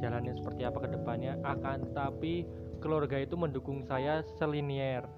jalannya 0.00 0.32
seperti 0.36 0.62
apa 0.68 0.78
ke 0.84 0.88
depannya 0.92 1.40
akan 1.40 1.96
tapi 1.96 2.44
keluarga 2.84 3.16
itu 3.16 3.34
mendukung 3.34 3.80
saya 3.88 4.20
selinier 4.36 5.08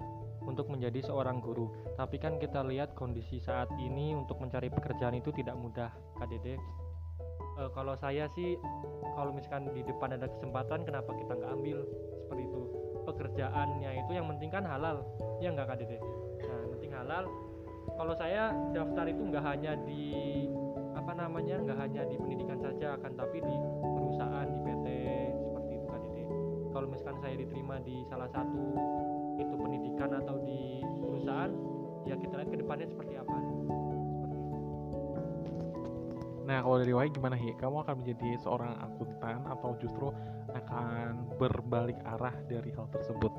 untuk 0.47 0.71
menjadi 0.71 1.03
seorang 1.03 1.43
guru. 1.43 1.69
Tapi 1.99 2.15
kan 2.17 2.39
kita 2.39 2.63
lihat 2.63 2.95
kondisi 2.95 3.43
saat 3.43 3.67
ini 3.77 4.15
untuk 4.15 4.39
mencari 4.39 4.71
pekerjaan 4.71 5.19
itu 5.19 5.29
tidak 5.35 5.59
mudah 5.59 5.91
Kak 6.15 6.31
Dede. 6.31 6.55
Eh, 7.59 7.69
kalau 7.75 7.93
saya 7.99 8.31
sih 8.31 8.55
kalau 9.19 9.35
misalkan 9.35 9.67
di 9.75 9.83
depan 9.83 10.15
ada 10.15 10.31
kesempatan 10.31 10.87
kenapa 10.87 11.11
kita 11.11 11.35
nggak 11.35 11.51
ambil? 11.59 11.77
Seperti 12.23 12.43
itu. 12.47 12.61
Pekerjaannya 13.03 13.91
itu 14.05 14.11
yang 14.15 14.27
penting 14.31 14.49
kan 14.49 14.63
halal. 14.63 15.03
Ya 15.43 15.51
nggak 15.51 15.75
Dede? 15.75 15.99
Nah 16.39 16.61
penting 16.71 16.91
halal 16.95 17.27
kalau 17.95 18.13
saya 18.17 18.53
daftar 18.75 19.05
itu 19.09 19.21
nggak 19.29 19.43
hanya 19.45 19.73
di 19.85 20.05
apa 20.93 21.11
namanya 21.15 21.55
nggak 21.63 21.79
hanya 21.79 22.01
di 22.05 22.15
pendidikan 22.19 22.59
saja 22.59 22.99
akan 22.99 23.11
tapi 23.15 23.37
di 23.41 23.55
perusahaan 23.81 24.47
di 24.49 24.59
PT 24.61 24.87
seperti 25.41 25.71
itu 25.79 25.85
Kak 25.87 25.99
Dede 26.03 26.23
kalau 26.69 26.87
misalkan 26.91 27.17
saya 27.23 27.35
diterima 27.39 27.75
di 27.81 27.95
salah 28.05 28.29
satu 28.29 28.63
itu 29.39 29.53
pendidikan 29.55 30.09
atau 30.19 30.35
di 30.43 30.83
perusahaan 31.01 31.51
ya 32.05 32.15
kita 32.19 32.33
lihat 32.37 32.49
ke 32.51 32.57
depannya 32.59 32.87
seperti 32.89 33.15
apa 33.17 33.37
Nah 36.49 36.65
kalau 36.65 36.81
dari 36.81 36.89
Wahid 36.97 37.13
gimana 37.13 37.37
Hi? 37.37 37.53
Kamu 37.61 37.85
akan 37.85 38.01
menjadi 38.01 38.41
seorang 38.41 38.73
akuntan 38.81 39.45
atau 39.45 39.77
justru 39.77 40.09
akan 40.49 41.37
berbalik 41.37 42.01
arah 42.01 42.33
dari 42.49 42.73
hal 42.73 42.89
tersebut? 42.89 43.29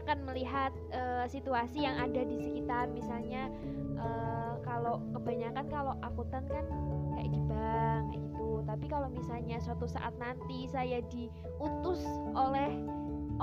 Akan 0.00 0.18
melihat 0.24 0.72
eh, 0.94 1.26
situasi 1.28 1.84
yang 1.84 1.98
ada 2.00 2.22
di 2.24 2.40
sekitar. 2.40 2.88
Misalnya 2.94 3.52
eh, 3.98 4.52
kalau 4.64 5.02
kebanyakan 5.12 5.66
kalau 5.68 5.94
akuntan 6.00 6.48
kan 6.48 6.64
kayak 7.12 7.30
di 7.34 7.40
bank 7.44 8.02
kayak 8.12 8.22
gitu. 8.24 8.50
Tapi 8.64 8.86
kalau 8.88 9.08
misalnya 9.12 9.56
suatu 9.60 9.84
saat 9.84 10.14
nanti 10.16 10.70
saya 10.70 11.04
diutus 11.10 12.00
oleh 12.32 12.72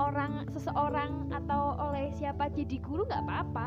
orang 0.00 0.48
seseorang 0.54 1.28
atau 1.34 1.76
oleh 1.76 2.08
siapa 2.16 2.48
jadi 2.50 2.80
guru 2.80 3.06
nggak 3.06 3.24
apa-apa. 3.28 3.66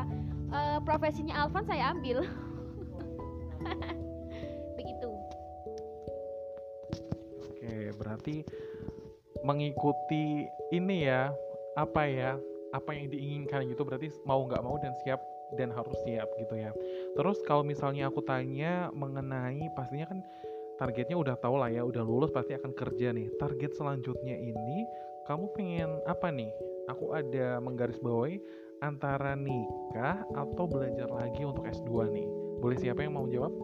Eh, 0.54 0.78
profesinya 0.82 1.46
Alvan 1.46 1.64
saya 1.64 1.94
ambil. 1.94 2.22
Begitu. 4.78 5.10
Oke 7.48 7.74
berarti 7.96 8.44
mengikuti 9.44 10.48
ini 10.72 11.04
ya 11.04 11.28
apa 11.76 12.06
ya 12.06 12.38
apa 12.74 12.90
yang 12.90 13.06
diinginkan 13.06 13.70
gitu 13.70 13.86
berarti 13.86 14.10
mau 14.26 14.42
nggak 14.42 14.62
mau 14.66 14.74
dan 14.82 14.90
siap 15.06 15.22
dan 15.54 15.70
harus 15.70 15.94
siap 16.02 16.26
gitu 16.42 16.58
ya. 16.58 16.74
Terus 17.14 17.38
kalau 17.46 17.62
misalnya 17.62 18.10
aku 18.10 18.18
tanya 18.26 18.90
mengenai 18.90 19.70
pastinya 19.78 20.10
kan 20.10 20.18
targetnya 20.82 21.14
udah 21.14 21.38
tahu 21.38 21.62
lah 21.62 21.70
ya 21.70 21.86
udah 21.86 22.02
lulus 22.02 22.34
pasti 22.34 22.58
akan 22.58 22.74
kerja 22.74 23.14
nih. 23.14 23.30
Target 23.38 23.78
selanjutnya 23.78 24.34
ini 24.34 24.82
kamu 25.30 25.54
pengen 25.54 25.90
apa 26.10 26.34
nih? 26.34 26.50
Aku 26.90 27.14
ada 27.14 27.62
menggarisbawahi 27.62 28.42
antara 28.82 29.38
nikah 29.38 30.26
atau 30.34 30.66
belajar 30.66 31.08
lagi 31.08 31.46
untuk 31.46 31.64
S2 31.64 32.10
nih. 32.12 32.28
Boleh 32.60 32.76
siapa 32.76 33.06
yang 33.06 33.16
mau 33.16 33.24
jawab? 33.30 33.54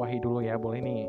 Wahid 0.00 0.24
dulu 0.24 0.40
ya, 0.42 0.56
boleh 0.58 0.80
nih. 0.82 1.06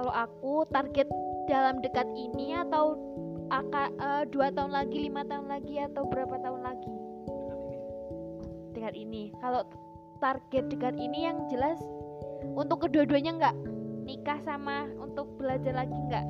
kalau 0.00 0.16
aku 0.16 0.64
target 0.72 1.04
dalam 1.44 1.84
dekat 1.84 2.08
ini 2.16 2.56
atau 2.56 2.96
aka, 3.50 3.90
eh, 3.90 4.24
dua 4.30 4.54
tahun 4.54 4.72
lagi 4.72 5.10
lima 5.10 5.26
tahun 5.26 5.46
lagi 5.50 5.82
atau 5.90 6.06
berapa 6.06 6.38
tahun 6.38 6.62
lagi? 6.62 6.92
Dekat 8.72 8.94
ini. 8.94 9.34
Kalau 9.42 9.66
target 10.22 10.70
dekat 10.70 10.94
ini 10.96 11.26
yang 11.26 11.50
jelas 11.50 11.78
untuk 12.54 12.86
kedua-duanya 12.88 13.36
enggak 13.36 13.56
nikah 14.06 14.40
sama 14.42 14.88
untuk 14.98 15.36
belajar 15.36 15.76
lagi 15.76 15.92
enggak 15.92 16.24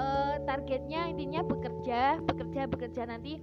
Eh, 0.00 0.36
targetnya 0.48 1.12
intinya 1.12 1.44
bekerja 1.44 2.22
bekerja 2.24 2.70
bekerja 2.70 3.02
nanti. 3.04 3.36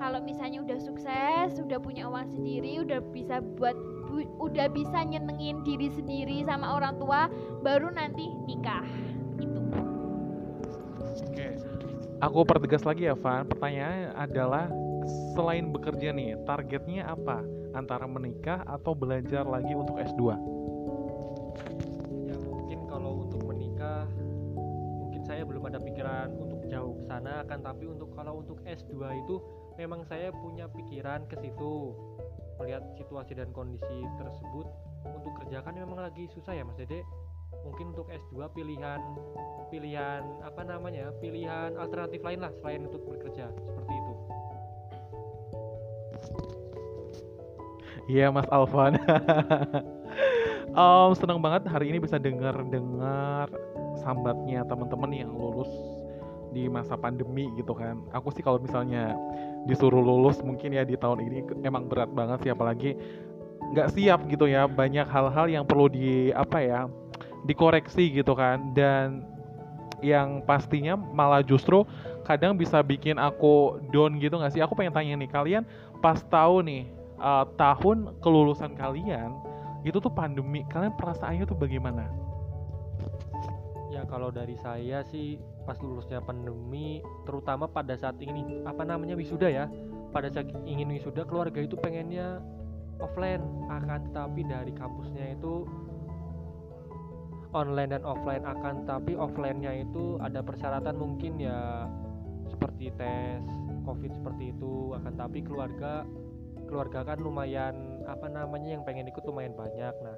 Kalau 0.00 0.22
misalnya 0.24 0.64
udah 0.64 0.78
sukses 0.80 1.58
udah 1.60 1.76
punya 1.82 2.08
uang 2.08 2.32
sendiri 2.32 2.80
udah 2.80 3.02
bisa 3.12 3.44
buat 3.58 3.76
bu- 4.08 4.30
udah 4.40 4.72
bisa 4.72 5.04
nyenengin 5.04 5.60
diri 5.68 5.92
sendiri 5.92 6.46
sama 6.48 6.80
orang 6.80 6.96
tua 6.96 7.28
baru 7.60 7.92
nanti 7.92 8.30
nikah. 8.48 8.86
Itu 9.42 9.60
Oke. 11.28 11.77
Aku 12.18 12.42
pertegas 12.42 12.82
lagi 12.82 13.06
ya, 13.06 13.14
Van. 13.14 13.46
Pertanyaannya 13.46 14.10
adalah 14.18 14.66
selain 15.38 15.70
bekerja 15.70 16.10
nih, 16.10 16.34
targetnya 16.42 17.06
apa? 17.06 17.46
Antara 17.78 18.10
menikah 18.10 18.66
atau 18.66 18.90
belajar 18.90 19.46
lagi 19.46 19.70
untuk 19.70 20.02
S2? 20.02 20.22
ya 22.26 22.36
mungkin 22.42 22.78
kalau 22.90 23.22
untuk 23.22 23.42
menikah 23.46 24.06
mungkin 24.98 25.22
saya 25.24 25.42
belum 25.46 25.62
ada 25.70 25.78
pikiran 25.78 26.34
untuk 26.36 26.60
jauh 26.66 26.98
ke 26.98 27.04
sana 27.06 27.46
akan 27.46 27.58
tapi 27.62 27.84
untuk 27.86 28.10
kalau 28.14 28.42
untuk 28.42 28.58
S2 28.66 28.94
itu 29.24 29.36
memang 29.78 30.02
saya 30.06 30.34
punya 30.34 30.66
pikiran 30.68 31.24
ke 31.30 31.38
situ 31.38 31.94
melihat 32.58 32.82
situasi 32.98 33.38
dan 33.38 33.54
kondisi 33.54 33.98
tersebut 34.18 34.66
untuk 35.06 35.32
kerja 35.44 35.62
kan 35.62 35.74
memang 35.78 36.02
lagi 36.02 36.26
susah 36.34 36.54
ya 36.54 36.66
Mas 36.66 36.74
Dede 36.74 37.06
mungkin 37.64 37.92
untuk 37.94 38.08
S2 38.08 38.48
pilihan 38.52 39.00
pilihan 39.68 40.22
apa 40.42 40.62
namanya 40.64 41.12
pilihan 41.20 41.76
alternatif 41.76 42.20
lain 42.24 42.40
lah 42.40 42.52
selain 42.60 42.84
untuk 42.88 43.04
bekerja 43.06 43.52
seperti 43.52 43.92
itu 43.92 44.14
Iya 48.08 48.32
Mas 48.32 48.48
Alvan. 48.48 48.96
um, 50.80 51.12
senang 51.12 51.44
banget 51.44 51.68
hari 51.68 51.92
ini 51.92 52.00
bisa 52.00 52.16
dengar 52.16 52.56
dengar 52.72 53.52
sambatnya 54.00 54.64
teman-teman 54.64 55.12
yang 55.12 55.28
lulus 55.28 55.68
di 56.56 56.72
masa 56.72 56.96
pandemi 56.96 57.52
gitu 57.60 57.76
kan. 57.76 58.00
Aku 58.16 58.32
sih 58.32 58.40
kalau 58.40 58.56
misalnya 58.56 59.12
disuruh 59.68 60.00
lulus 60.00 60.40
mungkin 60.40 60.72
ya 60.72 60.88
di 60.88 60.96
tahun 60.96 61.20
ini 61.20 61.44
emang 61.68 61.84
berat 61.92 62.08
banget 62.16 62.48
sih 62.48 62.50
apalagi 62.56 62.96
nggak 63.76 63.92
siap 63.92 64.24
gitu 64.32 64.48
ya 64.48 64.64
banyak 64.64 65.04
hal-hal 65.04 65.44
yang 65.44 65.68
perlu 65.68 65.92
di 65.92 66.32
apa 66.32 66.58
ya 66.64 66.80
dikoreksi 67.46 68.10
gitu 68.10 68.34
kan. 68.34 68.72
Dan 68.74 69.22
yang 70.02 70.42
pastinya 70.46 70.94
malah 70.94 71.42
justru 71.42 71.82
kadang 72.22 72.54
bisa 72.54 72.78
bikin 72.84 73.18
aku 73.18 73.82
down 73.90 74.18
gitu 74.22 74.38
nggak 74.38 74.52
sih? 74.54 74.62
Aku 74.62 74.78
pengen 74.78 74.94
tanya 74.94 75.14
nih 75.18 75.30
kalian 75.30 75.62
pas 75.98 76.22
tahu 76.30 76.62
nih 76.62 76.86
uh, 77.18 77.46
tahun 77.58 78.14
kelulusan 78.22 78.78
kalian 78.78 79.34
itu 79.82 79.98
tuh 79.98 80.10
pandemi 80.10 80.66
kalian 80.70 80.94
perasaannya 80.94 81.44
tuh 81.46 81.58
bagaimana? 81.58 82.06
Ya 83.88 84.04
kalau 84.06 84.28
dari 84.28 84.54
saya 84.60 85.02
sih 85.08 85.40
pas 85.64 85.80
lulusnya 85.80 86.22
pandemi 86.22 87.02
terutama 87.24 87.66
pada 87.66 87.96
saat 87.96 88.20
ini 88.22 88.62
apa 88.68 88.84
namanya 88.86 89.18
wisuda 89.18 89.48
ya. 89.48 89.66
Pada 90.08 90.32
saat 90.32 90.48
ingin 90.64 90.88
wisuda 90.92 91.24
keluarga 91.24 91.60
itu 91.60 91.74
pengennya 91.74 92.40
offline. 93.00 93.42
Akan 93.72 94.08
tetapi 94.12 94.44
dari 94.44 94.72
kampusnya 94.76 95.34
itu 95.36 95.64
online 97.56 97.96
dan 97.96 98.04
offline 98.04 98.44
akan 98.44 98.84
tapi 98.84 99.16
offline-nya 99.16 99.88
itu 99.88 100.20
ada 100.20 100.44
persyaratan 100.44 100.96
mungkin 100.96 101.40
ya 101.40 101.88
seperti 102.48 102.92
tes 102.96 103.44
covid 103.84 104.12
seperti 104.12 104.52
itu 104.52 104.92
akan 104.96 105.12
tapi 105.16 105.40
keluarga 105.40 106.04
keluarga 106.68 107.00
kan 107.00 107.18
lumayan 107.24 108.04
apa 108.04 108.28
namanya 108.28 108.76
yang 108.76 108.84
pengen 108.84 109.08
ikut 109.08 109.24
lumayan 109.24 109.56
banyak. 109.56 109.94
Nah 110.04 110.16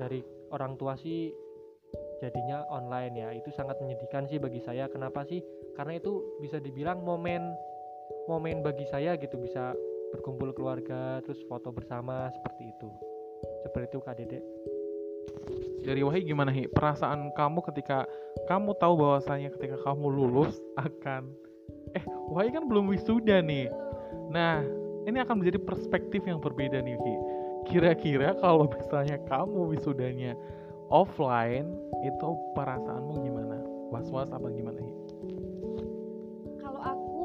dari 0.00 0.24
orang 0.48 0.80
tua 0.80 0.96
sih 0.96 1.28
jadinya 2.24 2.64
online 2.72 3.14
ya 3.16 3.28
itu 3.36 3.52
sangat 3.52 3.76
menyedihkan 3.84 4.24
sih 4.32 4.40
bagi 4.40 4.64
saya. 4.64 4.88
Kenapa 4.88 5.28
sih? 5.28 5.44
Karena 5.76 6.00
itu 6.00 6.40
bisa 6.40 6.56
dibilang 6.56 7.04
momen 7.04 7.52
momen 8.24 8.64
bagi 8.64 8.88
saya 8.88 9.20
gitu 9.20 9.36
bisa 9.36 9.76
berkumpul 10.16 10.56
keluarga 10.56 11.20
terus 11.20 11.44
foto 11.44 11.68
bersama 11.68 12.32
seperti 12.32 12.72
itu. 12.72 12.88
Seperti 13.68 13.86
itu 13.92 13.98
kak 14.00 14.16
Dede 14.16 14.40
dari 15.88 16.04
Wahyu 16.04 16.36
gimana 16.36 16.52
Hi? 16.52 16.68
Perasaan 16.68 17.32
kamu 17.32 17.64
ketika 17.72 18.04
kamu 18.44 18.76
tahu 18.76 19.00
bahwasanya 19.00 19.48
ketika 19.56 19.80
kamu 19.80 20.12
lulus 20.12 20.60
akan 20.76 21.32
eh 21.96 22.04
Wahyu 22.28 22.52
kan 22.52 22.68
belum 22.68 22.92
wisuda 22.92 23.40
nih. 23.40 23.72
Nah, 24.28 24.60
ini 25.08 25.16
akan 25.24 25.40
menjadi 25.40 25.56
perspektif 25.64 26.28
yang 26.28 26.44
berbeda 26.44 26.84
nih 26.84 26.92
Hi. 27.00 27.16
Kira-kira 27.64 28.36
kalau 28.44 28.68
misalnya 28.68 29.16
kamu 29.24 29.72
wisudanya 29.72 30.36
offline 30.92 31.72
itu 32.04 32.28
perasaanmu 32.52 33.24
gimana? 33.24 33.56
Was-was 33.88 34.28
apa 34.28 34.52
gimana 34.52 34.76
Hi? 34.84 34.92
Kalau 36.60 36.84
aku 36.84 37.24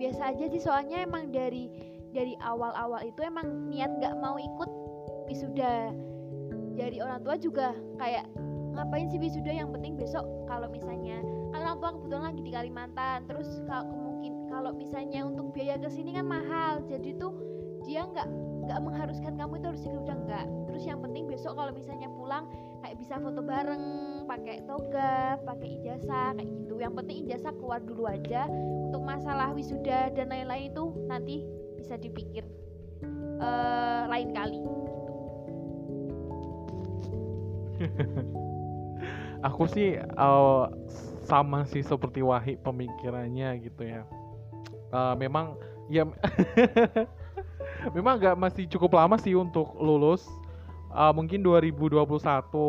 biasa 0.00 0.32
aja 0.32 0.48
sih 0.48 0.62
soalnya 0.64 1.04
emang 1.04 1.28
dari 1.28 1.68
dari 2.16 2.36
awal-awal 2.40 3.04
itu 3.04 3.20
emang 3.20 3.68
niat 3.68 3.92
nggak 4.00 4.16
mau 4.20 4.40
ikut 4.40 4.70
wisuda 5.28 5.92
dari 6.74 6.98
orang 6.98 7.20
tua 7.22 7.36
juga 7.36 7.76
kayak 8.00 8.28
ngapain 8.72 9.08
sih 9.12 9.20
wisuda? 9.20 9.52
Yang 9.52 9.70
penting 9.78 9.92
besok 10.00 10.24
kalau 10.48 10.68
misalnya 10.72 11.20
kan 11.52 11.60
orang 11.64 11.78
tua 11.80 11.90
kebetulan 11.96 12.24
lagi 12.32 12.40
di 12.42 12.52
Kalimantan. 12.52 13.18
Terus 13.28 13.48
kalau 13.68 13.92
mungkin 13.92 14.32
kalau 14.48 14.70
misalnya 14.72 15.20
untuk 15.28 15.52
biaya 15.52 15.76
ke 15.78 15.88
sini 15.92 16.16
kan 16.16 16.26
mahal. 16.26 16.80
Jadi 16.88 17.16
tuh 17.20 17.32
dia 17.84 18.06
nggak 18.08 18.28
nggak 18.62 18.78
mengharuskan 18.78 19.34
kamu 19.34 19.52
itu 19.58 19.66
harus 19.68 19.84
ikut 19.84 20.04
nggak. 20.06 20.46
Terus 20.70 20.82
yang 20.86 21.00
penting 21.02 21.24
besok 21.28 21.54
kalau 21.58 21.72
misalnya 21.74 22.08
pulang 22.14 22.44
kayak 22.82 22.96
bisa 22.98 23.14
foto 23.18 23.40
bareng 23.42 23.84
pakai 24.26 24.64
toga 24.66 25.36
pakai 25.44 25.68
ijazah 25.82 26.34
kayak 26.38 26.48
gitu. 26.48 26.74
Yang 26.80 26.94
penting 27.02 27.16
ijazah 27.28 27.52
keluar 27.58 27.80
dulu 27.82 28.08
aja. 28.08 28.48
Untuk 28.92 29.02
masalah 29.04 29.52
wisuda 29.52 30.12
dan 30.14 30.28
lain-lain 30.30 30.72
itu 30.72 30.84
nanti 31.08 31.36
bisa 31.76 31.98
dipikir 31.98 32.46
uh, 33.42 34.06
lain 34.06 34.30
kali 34.30 34.62
aku 39.48 39.66
sih 39.70 39.98
uh, 39.98 40.70
sama 41.26 41.66
sih 41.66 41.82
seperti 41.82 42.22
Wahid 42.22 42.62
pemikirannya 42.62 43.58
gitu 43.62 43.82
ya. 43.86 44.02
Uh, 44.92 45.16
memang 45.16 45.56
ya 45.88 46.04
memang 47.96 48.20
nggak 48.20 48.36
masih 48.38 48.64
cukup 48.70 48.98
lama 48.98 49.18
sih 49.18 49.34
untuk 49.34 49.74
lulus. 49.78 50.26
Uh, 50.92 51.08
mungkin 51.16 51.40
2021 51.40 52.04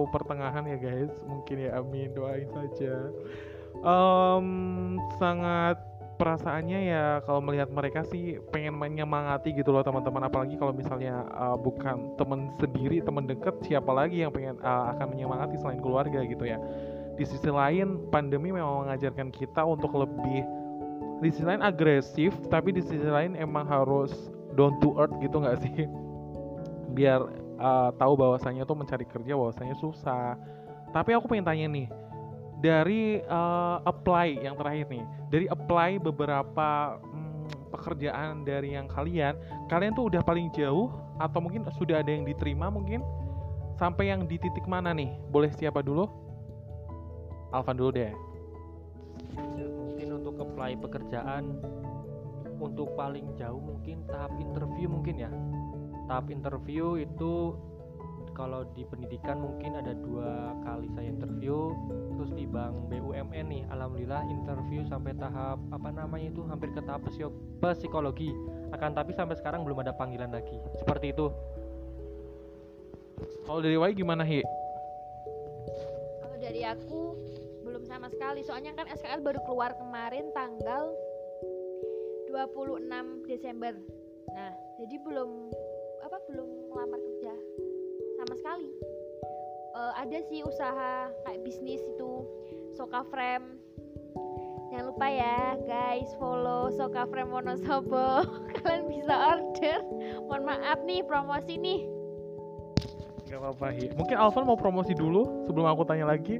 pertengahan 0.10 0.64
ya 0.64 0.78
guys. 0.80 1.12
Mungkin 1.28 1.56
ya 1.68 1.84
amin 1.84 2.10
doain 2.16 2.48
saja. 2.56 3.12
Um, 3.84 4.96
sangat 5.20 5.76
perasaannya 6.24 6.80
ya 6.88 7.04
kalau 7.28 7.44
melihat 7.44 7.68
mereka 7.68 8.08
sih 8.08 8.40
pengen 8.56 8.80
menyemangati 8.80 9.52
gitu 9.52 9.76
loh 9.76 9.84
teman-teman. 9.84 10.24
Apalagi 10.24 10.56
kalau 10.56 10.72
misalnya 10.72 11.28
uh, 11.36 11.60
bukan 11.60 12.16
teman 12.16 12.48
sendiri 12.64 13.04
teman 13.04 13.28
deket 13.28 13.60
siapa 13.68 13.92
lagi 13.92 14.24
yang 14.24 14.32
pengen 14.32 14.56
uh, 14.64 14.96
akan 14.96 15.12
menyemangati 15.12 15.60
selain 15.60 15.84
keluarga 15.84 16.24
gitu 16.24 16.48
ya. 16.48 16.56
Di 17.20 17.28
sisi 17.28 17.52
lain 17.52 18.08
pandemi 18.08 18.56
memang 18.56 18.88
mengajarkan 18.88 19.36
kita 19.36 19.68
untuk 19.68 19.92
lebih 20.00 20.48
di 21.20 21.28
sisi 21.28 21.44
lain 21.44 21.60
agresif 21.60 22.32
tapi 22.48 22.72
di 22.72 22.80
sisi 22.80 23.04
lain 23.04 23.36
emang 23.36 23.68
harus 23.68 24.32
down 24.56 24.80
to 24.80 24.96
earth 24.96 25.14
gitu 25.20 25.44
nggak 25.44 25.60
sih? 25.60 25.92
Biar 26.96 27.20
uh, 27.60 27.92
tahu 28.00 28.16
bahwasanya 28.16 28.64
tuh 28.64 28.80
mencari 28.80 29.04
kerja 29.04 29.36
bahwasanya 29.36 29.76
susah. 29.76 30.40
Tapi 30.96 31.12
aku 31.20 31.28
pengen 31.28 31.44
tanya 31.44 31.68
nih 31.68 31.88
dari 32.64 33.20
uh, 33.28 33.84
apply 33.84 34.40
yang 34.40 34.56
terakhir 34.56 34.88
nih. 34.88 35.04
Dari 35.28 35.46
apply 35.52 36.00
beberapa 36.00 36.96
hmm, 37.04 37.68
pekerjaan 37.76 38.48
dari 38.48 38.80
yang 38.80 38.88
kalian 38.88 39.36
kalian 39.68 39.92
tuh 39.92 40.08
udah 40.08 40.24
paling 40.24 40.48
jauh 40.56 40.88
atau 41.20 41.44
mungkin 41.44 41.68
sudah 41.76 42.00
ada 42.00 42.08
yang 42.08 42.24
diterima 42.24 42.72
mungkin? 42.72 43.04
Sampai 43.76 44.16
yang 44.16 44.24
di 44.32 44.40
titik 44.40 44.64
mana 44.64 44.96
nih? 44.96 45.12
Boleh 45.28 45.52
siapa 45.52 45.84
dulu? 45.84 46.08
Alvan 47.52 47.76
dulu 47.76 47.92
deh. 47.92 48.14
Mungkin 49.60 50.08
untuk 50.24 50.40
apply 50.40 50.80
pekerjaan 50.80 51.60
untuk 52.64 52.96
paling 52.96 53.36
jauh 53.36 53.60
mungkin 53.60 54.08
tahap 54.08 54.32
interview 54.40 54.88
mungkin 54.88 55.20
ya. 55.20 55.32
Tahap 56.08 56.32
interview 56.32 56.96
itu 56.96 57.60
kalau 58.34 58.66
di 58.74 58.82
pendidikan 58.90 59.38
mungkin 59.38 59.78
ada 59.78 59.94
dua 59.94 60.58
kali 60.66 60.90
saya 60.98 61.06
interview 61.06 61.70
terus 62.18 62.34
di 62.34 62.50
bank 62.50 62.90
BUMN 62.90 63.46
nih 63.50 63.64
alhamdulillah 63.70 64.26
interview 64.26 64.82
sampai 64.90 65.14
tahap 65.18 65.62
apa 65.70 65.90
namanya 65.94 66.34
itu 66.34 66.42
hampir 66.50 66.74
ke 66.74 66.82
tahap 66.82 67.06
psikologi. 67.78 68.34
Akan 68.74 68.98
tapi 68.98 69.14
sampai 69.14 69.38
sekarang 69.38 69.62
belum 69.62 69.86
ada 69.86 69.94
panggilan 69.94 70.34
lagi. 70.34 70.58
Seperti 70.82 71.14
itu. 71.14 71.30
Kalau 73.46 73.60
dari 73.62 73.78
Wai 73.78 73.94
gimana 73.94 74.26
Hi? 74.26 74.42
kalau 76.20 76.38
dari 76.42 76.62
aku 76.66 77.02
belum 77.64 77.86
sama 77.86 78.10
sekali. 78.10 78.42
Soalnya 78.42 78.74
kan 78.74 78.90
SKL 78.90 79.22
baru 79.22 79.40
keluar 79.46 79.78
kemarin 79.78 80.34
tanggal 80.34 80.92
26 82.34 83.30
Desember. 83.30 83.78
Nah 84.34 84.52
jadi 84.82 84.96
belum 85.06 85.54
apa 86.04 86.18
belum 86.28 86.48
melamar 86.74 87.00
sekali 88.54 88.70
uh, 89.74 89.94
ada 89.98 90.18
sih 90.30 90.46
usaha 90.46 91.10
kayak 91.26 91.42
bisnis 91.42 91.82
itu 91.82 92.12
Soka 92.78 93.02
Frame 93.10 93.58
jangan 94.70 94.94
lupa 94.94 95.08
ya 95.10 95.58
guys 95.66 96.10
follow 96.22 96.70
Soka 96.70 97.10
Frame 97.10 97.34
Wonosobo 97.34 98.22
kalian 98.62 98.86
bisa 98.90 99.14
order 99.38 99.80
mohon 100.30 100.46
maaf 100.46 100.78
nih 100.86 101.02
promosi 101.02 101.58
nih 101.58 101.82
Gak 103.34 103.42
apa-apa 103.42 103.74
Hi. 103.74 103.90
Mungkin 103.98 104.14
Alvan 104.14 104.46
mau 104.46 104.54
promosi 104.54 104.94
dulu 104.94 105.50
sebelum 105.50 105.66
aku 105.66 105.82
tanya 105.90 106.06
lagi. 106.06 106.38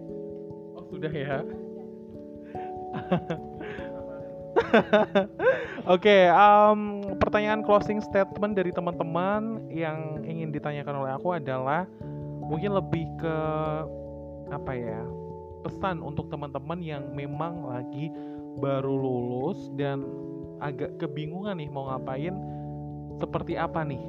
Oh 0.78 0.86
sudah 0.94 1.10
ya. 1.10 1.42
Oke, 5.94 6.10
okay, 6.10 6.24
um, 6.34 7.04
pertanyaan 7.22 7.62
closing 7.62 8.02
statement 8.02 8.58
dari 8.58 8.74
teman-teman 8.74 9.70
yang 9.70 10.24
ingin 10.26 10.50
ditanyakan 10.50 11.06
oleh 11.06 11.12
aku 11.14 11.38
adalah 11.38 11.86
mungkin 12.42 12.74
lebih 12.74 13.06
ke 13.22 13.38
apa 14.50 14.72
ya 14.74 15.02
pesan 15.64 16.04
untuk 16.04 16.28
teman-teman 16.28 16.80
yang 16.84 17.04
memang 17.16 17.70
lagi 17.70 18.12
baru 18.60 18.94
lulus 18.94 19.72
dan 19.80 20.04
agak 20.60 21.00
kebingungan 21.00 21.58
nih 21.58 21.70
mau 21.72 21.90
ngapain 21.90 22.36
seperti 23.18 23.56
apa 23.56 23.82
nih 23.82 24.04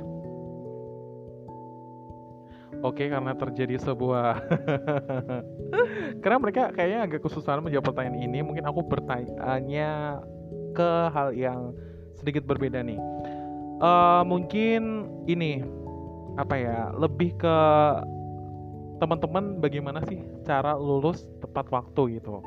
Oke, 2.85 3.09
karena 3.09 3.33
terjadi 3.33 3.81
sebuah 3.81 4.45
karena 6.21 6.37
mereka 6.37 6.69
kayaknya 6.69 7.01
agak 7.09 7.25
kesusahan 7.25 7.65
menjawab 7.65 7.89
pertanyaan 7.89 8.21
ini. 8.21 8.45
Mungkin 8.45 8.61
aku 8.67 8.85
bertanya 8.85 10.21
ke 10.75 10.91
hal 11.15 11.31
yang 11.33 11.71
sedikit 12.19 12.43
berbeda 12.45 12.83
nih. 12.83 12.99
Uh, 13.79 14.23
mungkin 14.27 15.09
ini 15.31 15.63
apa 16.35 16.55
ya? 16.59 16.91
Lebih 16.95 17.39
ke 17.39 17.57
teman-teman 19.03 19.59
bagaimana 19.59 20.01
sih 20.07 20.23
cara 20.47 20.75
lulus 20.79 21.27
tepat 21.43 21.69
waktu 21.71 22.19
gitu. 22.19 22.43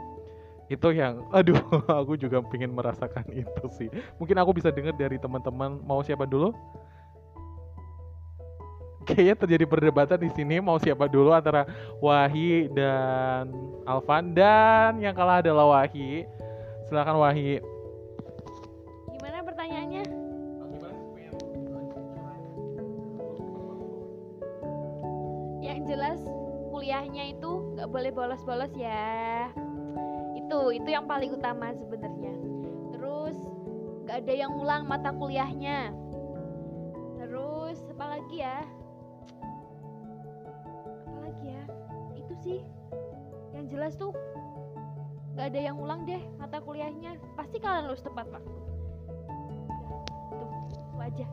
Itu 0.67 0.91
yang 0.91 1.23
aduh 1.37 1.59
aku 1.87 2.19
juga 2.19 2.43
pengen 2.43 2.75
merasakan 2.75 3.23
itu 3.43 3.65
sih. 3.75 3.89
Mungkin 4.19 4.35
aku 4.39 4.55
bisa 4.57 4.71
dengar 4.71 4.95
dari 4.95 5.19
teman-teman 5.19 5.79
mau 5.83 6.03
siapa 6.03 6.27
dulu? 6.27 6.51
Kayaknya 9.07 9.35
terjadi 9.39 9.65
perdebatan 9.71 10.19
di 10.19 10.27
sini 10.35 10.59
mau 10.59 10.75
siapa 10.75 11.07
dulu 11.07 11.31
antara 11.31 11.63
Wahi 12.03 12.67
dan 12.75 13.47
Alvan. 13.87 14.35
Dan 14.35 14.99
yang 14.99 15.15
kalah 15.15 15.39
adalah 15.39 15.63
Wahi. 15.63 16.27
Silakan 16.91 17.15
Wahi 17.23 17.76
bolos-bolos 28.47 28.79
ya. 28.79 29.51
Itu 30.39 30.71
itu 30.71 30.87
yang 30.87 31.03
paling 31.03 31.35
utama 31.35 31.75
sebenarnya. 31.75 32.31
Terus 32.95 33.35
nggak 34.07 34.23
ada 34.23 34.33
yang 34.39 34.55
ulang 34.55 34.87
mata 34.87 35.11
kuliahnya. 35.11 35.91
Terus 37.19 37.75
apa 37.91 38.05
lagi 38.15 38.39
ya? 38.39 38.63
Apa 41.11 41.19
lagi 41.27 41.47
ya? 41.51 41.63
Itu 42.15 42.33
sih. 42.39 42.59
Yang 43.51 43.65
jelas 43.75 43.93
tuh 43.99 44.15
nggak 45.35 45.51
ada 45.51 45.59
yang 45.59 45.75
ulang 45.75 46.07
deh 46.07 46.23
mata 46.39 46.63
kuliahnya. 46.63 47.19
Pasti 47.35 47.59
kalian 47.59 47.91
lulus 47.91 47.99
tepat 47.99 48.31
tuh 48.31 48.39
itu 50.87 50.95
aja. 51.03 51.27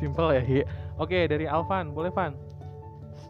Simple 0.00 0.32
ya 0.32 0.42
Hi. 0.48 0.58
Oke 0.96 1.28
dari 1.28 1.44
Alvan. 1.44 1.92
Boleh 1.92 2.08
Van? 2.08 2.32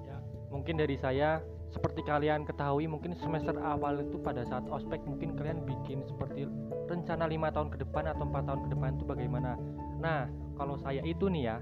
Ya 0.07 0.23
mungkin 0.55 0.79
dari 0.79 0.95
saya 0.95 1.43
seperti 1.75 2.07
kalian 2.07 2.47
ketahui 2.47 2.87
mungkin 2.87 3.19
semester 3.19 3.59
awal 3.59 3.99
itu 3.99 4.15
pada 4.23 4.47
saat 4.47 4.63
ospek 4.71 5.03
mungkin 5.03 5.35
kalian 5.35 5.67
bikin 5.67 6.07
seperti 6.07 6.47
rencana 6.87 7.27
lima 7.27 7.51
tahun 7.51 7.75
ke 7.75 7.83
depan 7.83 8.07
atau 8.15 8.25
empat 8.31 8.47
tahun 8.47 8.61
ke 8.63 8.69
depan 8.79 8.91
itu 8.95 9.05
bagaimana. 9.05 9.59
Nah 9.99 10.31
kalau 10.55 10.79
saya 10.79 11.03
itu 11.03 11.27
nih 11.27 11.51
ya 11.51 11.57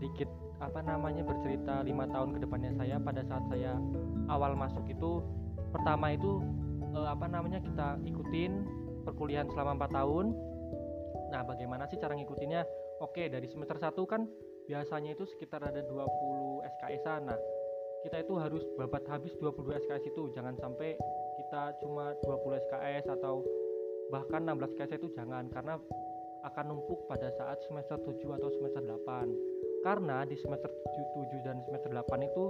sedikit 0.00 0.32
apa 0.64 0.80
namanya 0.80 1.20
bercerita 1.26 1.84
lima 1.84 2.08
tahun 2.08 2.38
ke 2.38 2.48
depannya 2.48 2.72
saya 2.80 2.96
pada 2.96 3.20
saat 3.28 3.44
saya 3.52 3.76
awal 4.32 4.56
masuk 4.56 4.88
itu 4.88 5.20
pertama 5.68 6.16
itu 6.16 6.40
eh, 6.96 7.08
apa 7.12 7.28
namanya 7.28 7.60
kita 7.60 8.00
ikutin 8.08 8.64
perkuliahan 9.04 9.52
selama 9.52 9.76
empat 9.76 9.90
tahun. 9.92 10.26
Nah 11.28 11.44
bagaimana 11.44 11.84
sih 11.92 12.00
cara 12.00 12.16
ngikutinnya? 12.16 12.64
Oke 13.04 13.28
dari 13.28 13.50
semester 13.50 13.76
satu 13.76 14.08
kan 14.08 14.24
biasanya 14.64 15.12
itu 15.18 15.26
sekitar 15.26 15.60
ada 15.60 15.82
20 15.82 16.70
SKS 16.78 17.04
nah 17.26 17.34
kita 18.02 18.22
itu 18.22 18.34
harus 18.34 18.62
babat 18.74 19.06
habis 19.06 19.32
22 19.38 19.78
SKS 19.86 20.10
itu. 20.10 20.30
Jangan 20.34 20.58
sampai 20.58 20.98
kita 21.38 21.78
cuma 21.82 22.14
20 22.26 22.62
SKS 22.68 23.04
atau 23.18 23.46
bahkan 24.10 24.44
16 24.44 24.76
SKS 24.76 24.92
itu 25.00 25.08
jangan 25.14 25.48
karena 25.48 25.78
akan 26.42 26.64
numpuk 26.74 27.06
pada 27.06 27.30
saat 27.38 27.62
semester 27.70 27.96
7 28.02 28.18
atau 28.34 28.50
semester 28.58 28.82
8 28.82 29.86
karena 29.86 30.26
di 30.26 30.34
semester 30.34 30.68
7, 31.14 31.30
7 31.30 31.46
dan 31.46 31.62
semester 31.62 31.90
8 31.94 32.28
itu 32.28 32.44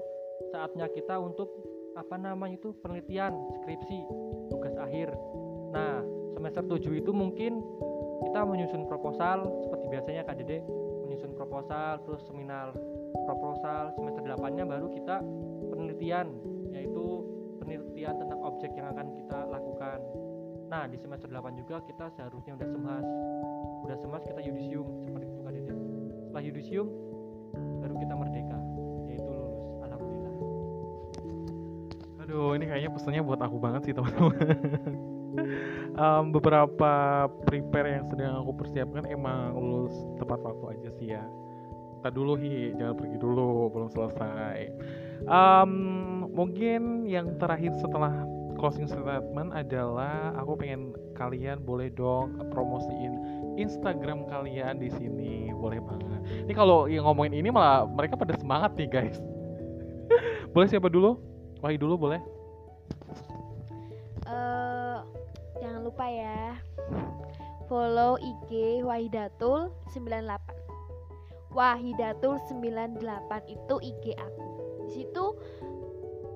saatnya 0.50 0.88
kita 0.88 1.20
untuk 1.20 1.52
apa 1.92 2.16
namanya 2.16 2.56
itu 2.56 2.72
penelitian 2.80 3.36
skripsi 3.60 3.98
tugas 4.48 4.72
akhir. 4.80 5.12
Nah 5.76 6.00
semester 6.32 6.64
7 6.64 6.88
itu 7.04 7.12
mungkin 7.12 7.60
kita 8.24 8.40
menyusun 8.48 8.88
proposal 8.88 9.44
seperti 9.68 9.86
biasanya 9.92 10.24
Dede 10.32 10.64
menyusun 11.04 11.36
proposal 11.36 12.00
terus 12.08 12.24
seminar 12.24 12.72
proposal 13.28 13.92
semester 13.96 14.22
8 14.24 14.56
nya 14.56 14.64
baru 14.64 14.88
kita 14.90 15.20
penelitian 15.72 16.32
yaitu 16.72 17.04
penelitian 17.62 18.14
tentang 18.18 18.40
objek 18.42 18.70
yang 18.74 18.90
akan 18.90 19.06
kita 19.14 19.38
lakukan. 19.48 19.98
Nah 20.72 20.88
di 20.88 20.96
semester 20.96 21.28
8 21.28 21.60
juga 21.60 21.84
kita 21.84 22.08
seharusnya 22.16 22.56
udah 22.56 22.68
semas. 22.68 23.06
Udah 23.84 23.96
semas 24.00 24.22
kita 24.24 24.40
yudisium 24.40 24.86
seperti 25.04 25.28
itu 25.30 25.40
kan 25.44 25.54
setelah 26.32 26.42
yudisium 26.42 26.88
baru 27.52 27.94
kita 28.00 28.14
merdeka 28.16 28.58
yaitu 29.08 29.30
lulus. 29.30 29.64
Alhamdulillah. 29.84 30.34
Aduh 32.24 32.50
ini 32.56 32.64
kayaknya 32.64 32.90
pesannya 32.90 33.22
buat 33.22 33.40
aku 33.44 33.56
banget 33.60 33.80
sih 33.90 33.94
teman-teman. 33.94 34.36
Um, 35.92 36.28
beberapa 36.32 37.24
prepare 37.48 38.00
yang 38.00 38.04
sedang 38.08 38.44
aku 38.44 38.52
persiapkan 38.52 39.08
emang 39.08 39.56
lulus 39.56 39.92
tepat 40.20 40.40
waktu 40.44 40.64
aja 40.76 40.88
sih 41.00 41.08
ya 41.12 41.24
kita 42.02 42.18
dulu 42.18 42.34
hi. 42.34 42.74
Jangan 42.74 42.98
pergi 42.98 43.16
dulu 43.22 43.70
belum 43.70 43.88
selesai. 43.94 44.74
Um, 45.30 45.72
mungkin 46.34 47.06
yang 47.06 47.38
terakhir 47.38 47.78
setelah 47.78 48.26
closing 48.58 48.90
statement 48.90 49.54
adalah 49.54 50.34
aku 50.34 50.58
pengen 50.58 50.90
kalian 51.14 51.62
boleh 51.62 51.94
dong 51.94 52.42
promosiin 52.50 53.14
Instagram 53.54 54.26
kalian 54.26 54.82
di 54.82 54.90
sini. 54.90 55.54
Boleh 55.54 55.78
banget. 55.78 56.50
Ini 56.50 56.52
kalau 56.58 56.90
yang 56.90 57.06
ngomongin 57.06 57.38
ini 57.38 57.54
malah 57.54 57.86
mereka 57.86 58.18
pada 58.18 58.34
semangat 58.34 58.74
nih 58.74 58.90
guys. 58.90 59.22
Boleh 60.54 60.66
siapa 60.66 60.90
dulu? 60.90 61.22
Wahid 61.62 61.78
dulu 61.78 61.94
boleh? 62.10 62.20
Uh, 64.26 65.06
jangan 65.62 65.80
lupa 65.86 66.10
ya. 66.10 66.58
Follow 67.70 68.18
IG 68.18 68.82
Wahidatul 68.82 69.70
98 69.94 70.51
Wahidatul 71.52 72.40
98 72.48 73.00
itu 73.48 73.74
IG 73.84 74.04
aku. 74.16 74.44
Di 74.88 74.90
situ 74.92 75.24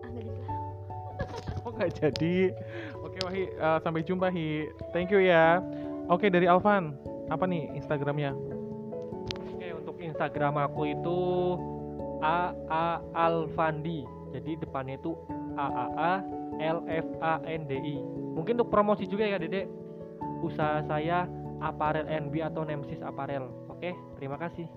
ah 0.05 0.11
Oh 1.65 1.73
nggak 1.73 1.93
jadi. 1.99 2.53
Oke 3.01 3.19
Wahi, 3.25 3.45
uh, 3.59 3.79
sampai 3.81 4.05
jumpa 4.05 4.29
Hi. 4.29 4.69
Thank 4.93 5.11
you 5.11 5.25
ya. 5.25 5.65
Oke 6.07 6.31
dari 6.31 6.47
Alvan, 6.47 6.95
apa 7.33 7.49
nih 7.49 7.75
Instagramnya? 7.75 8.37
Oke 9.51 9.67
untuk 9.75 9.99
Instagram 9.99 10.61
aku 10.63 10.95
itu 10.95 11.19
A 12.23 12.55
A 12.71 13.03
Alfandi. 13.17 14.07
Jadi 14.37 14.61
depannya 14.61 15.01
itu 15.01 15.17
A 15.57 15.67
A 15.67 15.87
A 15.97 16.13
L 16.61 16.85
F 16.87 17.09
A 17.25 17.43
N 17.49 17.67
D 17.67 17.73
I. 17.75 17.97
Mungkin 18.37 18.61
untuk 18.61 18.71
promosi 18.71 19.09
juga 19.09 19.25
ya 19.27 19.41
Dede. 19.41 19.67
Usaha 20.45 20.85
saya 20.85 21.25
Aparel 21.59 22.05
NB 22.05 22.35
atau 22.45 22.63
Nemesis 22.69 23.01
Aparel. 23.01 23.49
Oke, 23.73 23.97
terima 24.21 24.37
kasih. 24.37 24.69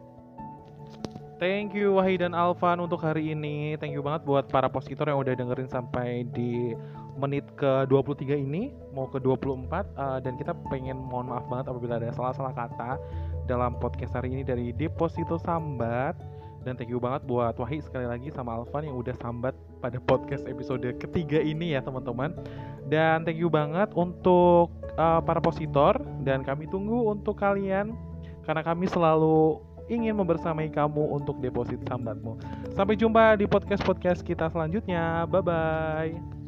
Thank 1.39 1.71
you 1.71 1.95
Wahid 1.95 2.19
dan 2.19 2.35
Alvan 2.35 2.83
untuk 2.83 2.99
hari 2.99 3.31
ini. 3.31 3.79
Thank 3.79 3.95
you 3.95 4.03
banget 4.03 4.27
buat 4.27 4.51
para 4.51 4.67
positor 4.67 5.07
yang 5.07 5.23
udah 5.23 5.39
dengerin 5.39 5.71
sampai 5.71 6.27
di 6.35 6.75
menit 7.15 7.47
ke 7.55 7.87
23 7.87 8.43
ini 8.43 8.75
mau 8.91 9.07
ke 9.07 9.23
24 9.23 9.39
uh, 9.39 9.79
eh, 9.79 10.19
dan 10.19 10.35
kita 10.35 10.51
pengen 10.67 10.99
mohon 10.99 11.31
maaf 11.31 11.47
banget 11.47 11.71
apabila 11.71 11.95
ada 11.95 12.11
salah-salah 12.11 12.51
kata 12.51 12.99
dalam 13.47 13.75
podcast 13.79 14.19
hari 14.19 14.35
ini 14.35 14.43
dari 14.43 14.75
Deposito 14.75 15.39
Sambat. 15.39 16.19
Dan 16.67 16.75
thank 16.75 16.91
you 16.91 16.99
banget 16.99 17.23
buat 17.23 17.55
Wahid 17.55 17.87
sekali 17.87 18.03
lagi 18.03 18.35
sama 18.35 18.59
Alvan 18.59 18.83
yang 18.83 18.99
udah 18.99 19.15
sambat 19.23 19.55
pada 19.79 19.95
podcast 20.03 20.43
episode 20.43 20.83
ketiga 20.99 21.39
ini 21.39 21.71
ya 21.71 21.79
teman-teman. 21.79 22.35
Dan 22.91 23.23
thank 23.23 23.39
you 23.39 23.47
banget 23.47 23.87
untuk 23.95 24.75
uh, 24.99 25.23
para 25.23 25.39
positor. 25.39 25.95
Dan 26.27 26.43
kami 26.43 26.67
tunggu 26.67 27.15
untuk 27.15 27.39
kalian 27.39 27.95
karena 28.43 28.59
kami 28.65 28.91
selalu 28.91 29.61
ingin 29.89 30.15
membersamai 30.15 30.69
kamu 30.71 31.03
untuk 31.11 31.41
deposit 31.43 31.81
sambatmu. 31.89 32.37
Sampai 32.77 32.95
jumpa 32.95 33.35
di 33.35 33.49
podcast-podcast 33.49 34.23
kita 34.23 34.47
selanjutnya. 34.53 35.25
Bye-bye. 35.27 36.39